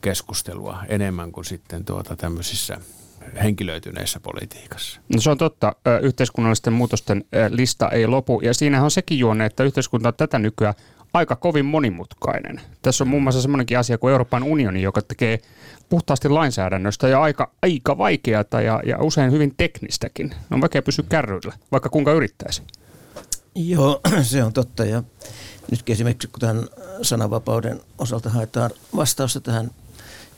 keskustelua 0.00 0.78
enemmän 0.88 1.32
kuin 1.32 1.44
sitten 1.44 1.84
tuota 1.84 2.16
tämmöisissä 2.16 2.80
henkilöityneissä 3.42 4.20
politiikassa. 4.20 5.00
No 5.14 5.20
se 5.20 5.30
on 5.30 5.38
totta. 5.38 5.76
Yhteiskunnallisten 6.02 6.72
muutosten 6.72 7.24
lista 7.48 7.90
ei 7.90 8.06
lopu 8.06 8.40
ja 8.40 8.54
siinähän 8.54 8.84
on 8.84 8.90
sekin 8.90 9.18
juonne, 9.18 9.46
että 9.46 9.64
yhteiskunta 9.64 10.08
on 10.08 10.14
tätä 10.14 10.38
nykyään 10.38 10.74
aika 11.12 11.36
kovin 11.36 11.64
monimutkainen. 11.64 12.60
Tässä 12.82 13.04
on 13.04 13.08
muun 13.08 13.22
muassa 13.22 13.42
semmoinenkin 13.42 13.78
asia 13.78 13.98
kuin 13.98 14.12
Euroopan 14.12 14.42
unioni, 14.42 14.82
joka 14.82 15.02
tekee 15.02 15.38
puhtaasti 15.88 16.28
lainsäädännöstä 16.28 17.08
ja 17.08 17.22
aika, 17.22 17.50
aika 17.62 17.98
vaikeata 17.98 18.60
ja, 18.60 18.82
ja 18.86 18.98
usein 19.02 19.32
hyvin 19.32 19.54
teknistäkin. 19.56 20.34
On 20.50 20.60
vaikea 20.60 20.82
pysyä 20.82 21.04
kärryillä, 21.08 21.54
vaikka 21.72 21.88
kuinka 21.88 22.12
yrittäisi. 22.12 22.62
Joo, 23.54 24.00
se 24.22 24.44
on 24.44 24.52
totta. 24.52 24.84
Ja 24.84 25.02
nytkin 25.70 25.92
esimerkiksi 25.92 26.28
kun 26.28 26.40
tämän 26.40 26.68
sananvapauden 27.02 27.80
osalta 27.98 28.30
haetaan 28.30 28.70
vastausta 28.96 29.40
tähän 29.40 29.70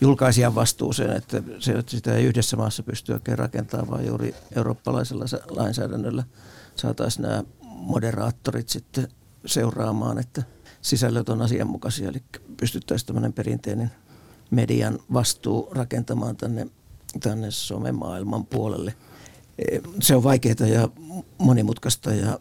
julkaisijan 0.00 0.54
vastuuseen, 0.54 1.16
että 1.16 1.42
se, 1.58 1.74
sitä 1.86 2.14
ei 2.14 2.24
yhdessä 2.24 2.56
maassa 2.56 2.82
pysty 2.82 3.12
oikein 3.12 3.38
rakentamaan, 3.38 3.90
vaan 3.90 4.06
juuri 4.06 4.34
eurooppalaisella 4.56 5.24
lainsäädännöllä 5.48 6.24
saataisiin 6.76 7.22
nämä 7.22 7.44
moderaattorit 7.62 8.68
sitten 8.68 9.08
seuraamaan, 9.46 10.18
että 10.18 10.42
sisällöt 10.82 11.28
on 11.28 11.42
asianmukaisia, 11.42 12.08
eli 12.08 12.22
pystyttäisiin 12.56 13.06
tämmöinen 13.06 13.32
perinteinen 13.32 13.90
median 14.50 14.98
vastuu 15.12 15.68
rakentamaan 15.72 16.36
tänne, 16.36 16.66
tänne 17.20 17.50
somemaailman 17.50 18.46
puolelle. 18.46 18.94
E, 19.58 19.78
se 20.02 20.16
on 20.16 20.22
vaikeaa 20.22 20.66
ja 20.66 20.88
monimutkaista 21.38 22.14
ja 22.14 22.38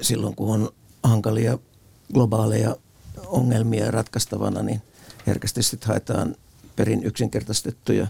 silloin 0.00 0.36
kun 0.36 0.54
on 0.54 0.70
hankalia 1.02 1.58
globaaleja 2.14 2.76
ongelmia 3.26 3.90
ratkaistavana, 3.90 4.62
niin 4.62 4.82
herkästi 5.26 5.62
sitten 5.62 5.88
haetaan 5.88 6.36
perin 6.76 7.04
yksinkertaistettuja 7.04 8.06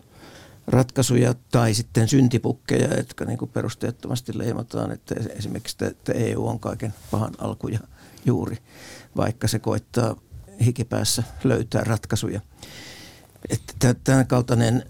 ratkaisuja 0.66 1.34
tai 1.50 1.74
sitten 1.74 2.08
syntipukkeja, 2.08 2.96
jotka 2.96 3.24
niin 3.24 3.38
kuin 3.38 3.50
perusteettomasti 3.50 4.38
leimataan, 4.38 4.92
että 4.92 5.14
esimerkiksi 5.30 5.84
että 5.84 6.12
EU 6.12 6.46
on 6.46 6.60
kaiken 6.60 6.94
pahan 7.10 7.34
alku 7.38 7.68
ja 7.68 7.78
juuri, 8.26 8.58
vaikka 9.16 9.48
se 9.48 9.58
koittaa 9.58 10.16
hikipäässä 10.64 11.22
löytää 11.44 11.84
ratkaisuja. 11.84 12.40
Että 13.48 13.94
tämän 14.04 14.26
kaltainen 14.26 14.82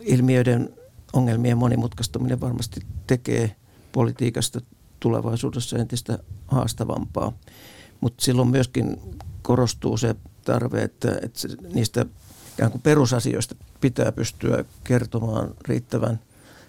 ilmiöiden 0.00 0.74
ongelmien 1.12 1.58
monimutkaistuminen 1.58 2.40
varmasti 2.40 2.80
tekee 3.06 3.56
politiikasta 3.92 4.60
tulevaisuudessa 5.00 5.78
entistä 5.78 6.18
haastavampaa. 6.46 7.32
mutta 8.00 8.24
silloin 8.24 8.48
myöskin 8.48 9.00
korostuu 9.42 9.96
se 9.96 10.14
tarve, 10.44 10.82
että, 10.82 11.18
että 11.22 11.40
se, 11.40 11.48
niistä 11.74 12.06
ikään 12.54 12.70
kuin 12.70 12.82
perusasioista 12.82 13.54
pitää 13.80 14.12
pystyä 14.12 14.64
kertomaan 14.84 15.54
riittävän 15.68 16.20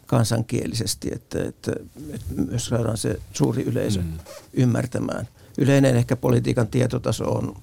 kansankielisesti, 0.05 1.09
että, 1.13 1.43
että, 1.43 1.71
että 2.13 2.33
myös 2.47 2.65
saadaan 2.65 2.97
se 2.97 3.19
suuri 3.33 3.63
yleisö 3.63 4.01
mm. 4.01 4.19
ymmärtämään. 4.53 5.27
Yleinen 5.57 5.95
ehkä 5.95 6.15
politiikan 6.15 6.67
tietotaso 6.67 7.23
on 7.23 7.55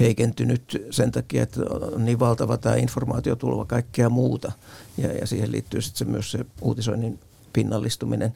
heikentynyt 0.00 0.86
sen 0.90 1.12
takia, 1.12 1.42
että 1.42 1.60
on 1.92 2.04
niin 2.04 2.18
valtava 2.18 2.56
tämä 2.56 2.74
informaatiotulva 2.74 3.64
kaikkea 3.64 4.08
muuta. 4.08 4.52
Ja, 4.98 5.12
ja 5.12 5.26
siihen 5.26 5.52
liittyy 5.52 5.80
sitten 5.80 6.10
myös 6.10 6.30
se 6.30 6.46
uutisoinnin 6.60 7.18
pinnallistuminen. 7.52 8.34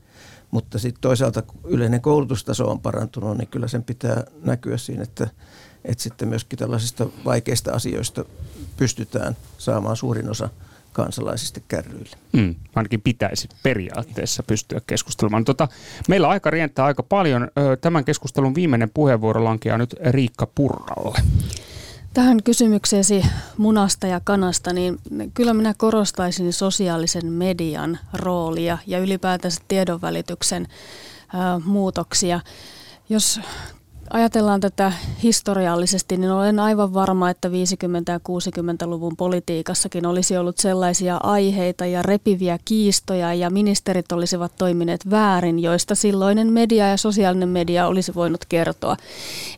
Mutta 0.51 0.79
sitten 0.79 1.01
toisaalta 1.01 1.43
yleinen 1.65 2.01
koulutustaso 2.01 2.71
on 2.71 2.81
parantunut, 2.81 3.39
niin 3.39 3.49
kyllä 3.49 3.69
sen 3.69 3.83
pitää 3.83 4.25
näkyä 4.43 4.77
siinä, 4.77 5.03
että, 5.03 5.29
että 5.85 6.03
sitten 6.03 6.29
myöskin 6.29 6.59
tällaisista 6.59 7.07
vaikeista 7.25 7.73
asioista 7.73 8.25
pystytään 8.77 9.37
saamaan 9.59 9.97
suurin 9.97 10.31
osa 10.31 10.49
kansalaisista 10.93 11.61
kärryille. 11.69 12.17
Mm, 12.33 12.55
ainakin 12.75 13.01
pitäisi 13.03 13.49
periaatteessa 13.63 14.43
pystyä 14.43 14.81
keskustelemaan. 14.87 15.45
Tota, 15.45 15.69
meillä 16.09 16.29
aika 16.29 16.51
rientää 16.51 16.85
aika 16.85 17.03
paljon. 17.03 17.49
Tämän 17.81 18.05
keskustelun 18.05 18.55
viimeinen 18.55 18.91
puheenvuoro 18.95 19.45
lankeaa 19.45 19.79
nyt 19.79 19.95
Riikka 20.11 20.47
Purralle. 20.47 21.19
Tähän 22.15 22.43
kysymykseesi 22.43 23.25
munasta 23.57 24.07
ja 24.07 24.21
kanasta, 24.25 24.73
niin 24.73 24.99
kyllä 25.35 25.55
minä 25.55 25.75
korostaisin 25.77 26.53
sosiaalisen 26.53 27.33
median 27.33 27.99
roolia 28.13 28.79
ja 28.87 28.99
ylipäätänsä 28.99 29.61
tiedonvälityksen 29.69 30.69
muutoksia. 31.65 32.41
Jos 33.09 33.41
ajatellaan 34.13 34.61
tätä 34.61 34.93
historiallisesti, 35.23 36.17
niin 36.17 36.31
olen 36.31 36.61
aivan 36.61 36.95
varma, 36.95 37.31
että 37.31 37.49
50- 37.49 37.53
ja 38.09 38.19
60-luvun 38.19 39.17
politiikassakin 39.17 40.07
olisi 40.07 40.37
ollut 40.37 40.59
sellaisia 40.59 41.17
aiheita 41.23 41.87
ja 41.87 42.03
repiviä 42.03 42.59
kiistoja 42.65 43.35
ja 43.35 43.51
ministerit 43.51 44.13
olisivat 44.13 44.53
toimineet 44.59 45.11
väärin, 45.11 45.59
joista 45.59 45.95
silloinen 45.95 46.53
media 46.53 46.89
ja 46.89 46.97
sosiaalinen 46.97 47.49
media 47.49 47.87
olisi 47.87 48.15
voinut 48.15 48.45
kertoa. 48.49 48.97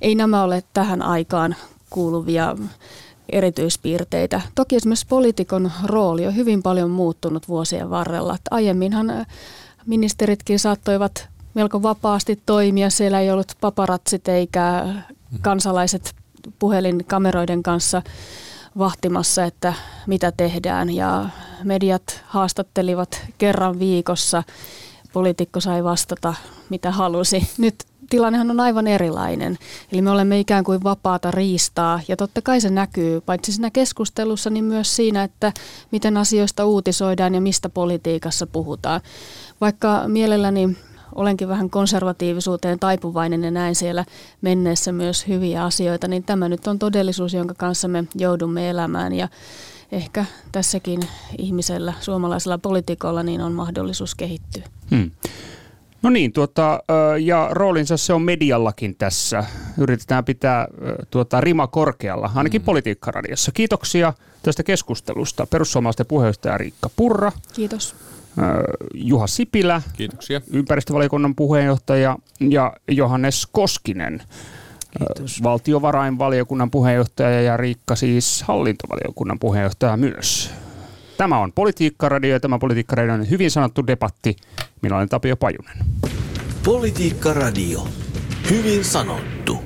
Ei 0.01 0.15
nämä 0.15 0.43
ole 0.43 0.63
tähän 0.73 1.03
aikaan 1.03 1.57
kuuluvia 1.91 2.57
erityispiirteitä. 3.29 4.41
Toki 4.55 4.77
esimerkiksi 4.77 5.07
poliitikon 5.09 5.73
rooli 5.85 6.27
on 6.27 6.37
hyvin 6.37 6.63
paljon 6.63 6.91
muuttunut 6.91 7.49
vuosien 7.49 7.91
varrella. 7.91 8.39
aiemminhan 8.51 9.27
ministeritkin 9.87 10.59
saattoivat 10.59 11.34
melko 11.55 11.83
vapaasti 11.83 12.43
toimia. 12.47 12.91
Siellä 12.91 13.21
ei 13.21 13.31
ollut 13.31 13.53
paparatsit 13.61 14.29
eikä 14.29 14.87
kansalaiset 15.41 16.15
puhelinkameroiden 16.59 17.63
kanssa 17.63 18.03
vahtimassa, 18.79 19.45
että 19.45 19.75
mitä 20.07 20.33
tehdään. 20.33 20.91
Ja 20.91 21.29
mediat 21.65 22.23
haastattelivat 22.27 23.23
kerran 23.39 23.79
viikossa. 23.79 24.43
Poliitikko 25.13 25.61
sai 25.61 25.85
vastata, 25.85 26.35
mitä 26.71 26.91
halusi. 26.91 27.49
Nyt 27.59 27.75
tilannehan 28.11 28.51
on 28.51 28.61
aivan 28.61 28.87
erilainen. 28.87 29.59
Eli 29.93 30.03
me 30.03 30.11
olemme 30.11 30.41
ikään 30.41 30.65
kuin 30.65 30.85
vapaata 30.85 31.31
riistaa 31.31 32.01
ja 32.09 32.17
totta 32.17 32.43
kai 32.43 32.61
se 32.61 32.71
näkyy 32.71 33.21
paitsi 33.21 33.53
siinä 33.53 33.71
keskustelussa, 33.71 34.51
niin 34.51 34.65
myös 34.65 34.97
siinä, 34.97 35.23
että 35.23 35.53
miten 35.91 36.17
asioista 36.17 36.65
uutisoidaan 36.67 37.35
ja 37.35 37.41
mistä 37.41 37.69
politiikassa 37.69 38.47
puhutaan. 38.47 39.01
Vaikka 39.61 40.03
mielelläni 40.07 40.77
olenkin 41.15 41.49
vähän 41.49 41.71
konservatiivisuuteen 41.71 42.79
taipuvainen 42.79 43.45
ja 43.45 43.51
näin 43.51 43.75
siellä 43.75 44.05
menneessä 44.41 44.93
myös 44.93 45.29
hyviä 45.29 45.65
asioita, 45.65 46.09
niin 46.09 46.25
tämä 46.25 46.49
nyt 46.49 46.67
on 46.67 46.79
todellisuus, 46.79 47.35
jonka 47.35 47.55
kanssa 47.55 47.89
me 47.89 48.05
joudumme 48.15 48.71
elämään 48.71 49.13
ja 49.13 49.29
ehkä 49.93 50.25
tässäkin 50.53 51.01
ihmisellä, 51.39 51.93
suomalaisella 52.01 52.59
poliitikolla, 52.59 53.23
niin 53.23 53.41
on 53.41 53.53
mahdollisuus 53.53 54.15
kehittyä. 54.15 54.63
Hmm. 54.91 55.11
No 56.03 56.11
niin, 56.11 56.33
tuota, 56.33 56.81
ja 57.21 57.49
roolinsa 57.51 57.97
se 57.97 58.13
on 58.13 58.23
mediallakin 58.23 58.97
tässä. 58.97 59.45
Yritetään 59.79 60.25
pitää 60.25 60.69
tuota, 61.11 61.41
rima 61.41 61.67
korkealla, 61.67 62.31
ainakin 62.35 62.61
mm. 62.61 62.65
politiikkaradiossa. 62.65 63.53
Kiitoksia 63.53 64.13
tästä 64.43 64.63
keskustelusta. 64.63 65.47
Perussuomalaisten 65.47 66.07
puheenjohtaja 66.07 66.59
Riikka 66.59 66.91
Purra. 66.97 67.33
Kiitos. 67.53 67.95
Juha 68.95 69.27
Sipilä, 69.27 69.83
Kiitoksia. 69.93 70.41
ympäristövaliokunnan 70.53 71.35
puheenjohtaja 71.35 72.17
ja 72.41 72.73
Johannes 72.91 73.47
Koskinen, 73.53 74.23
Kiitos. 74.99 75.43
valtiovarainvaliokunnan 75.43 76.71
puheenjohtaja 76.71 77.43
ja 77.43 77.57
Riikka 77.57 77.97
siis 77.97 78.43
hallintovaliokunnan 78.43 79.39
puheenjohtaja 79.39 79.97
myös. 79.97 80.51
Tämä 81.17 81.39
on 81.39 81.53
Politiikkaradio 81.53 82.31
ja 82.33 82.41
tämä 82.41 82.59
Politiikkaradio 82.59 83.15
on 83.15 83.31
hyvin 83.31 83.51
sanottu 83.51 83.87
debatti. 83.87 84.37
Minä 84.83 84.97
olen 84.97 85.09
Tapio 85.09 85.37
Pajunen. 85.37 85.77
Politiikkaradio. 86.65 87.89
Hyvin 88.51 88.85
sanottu. 88.85 89.64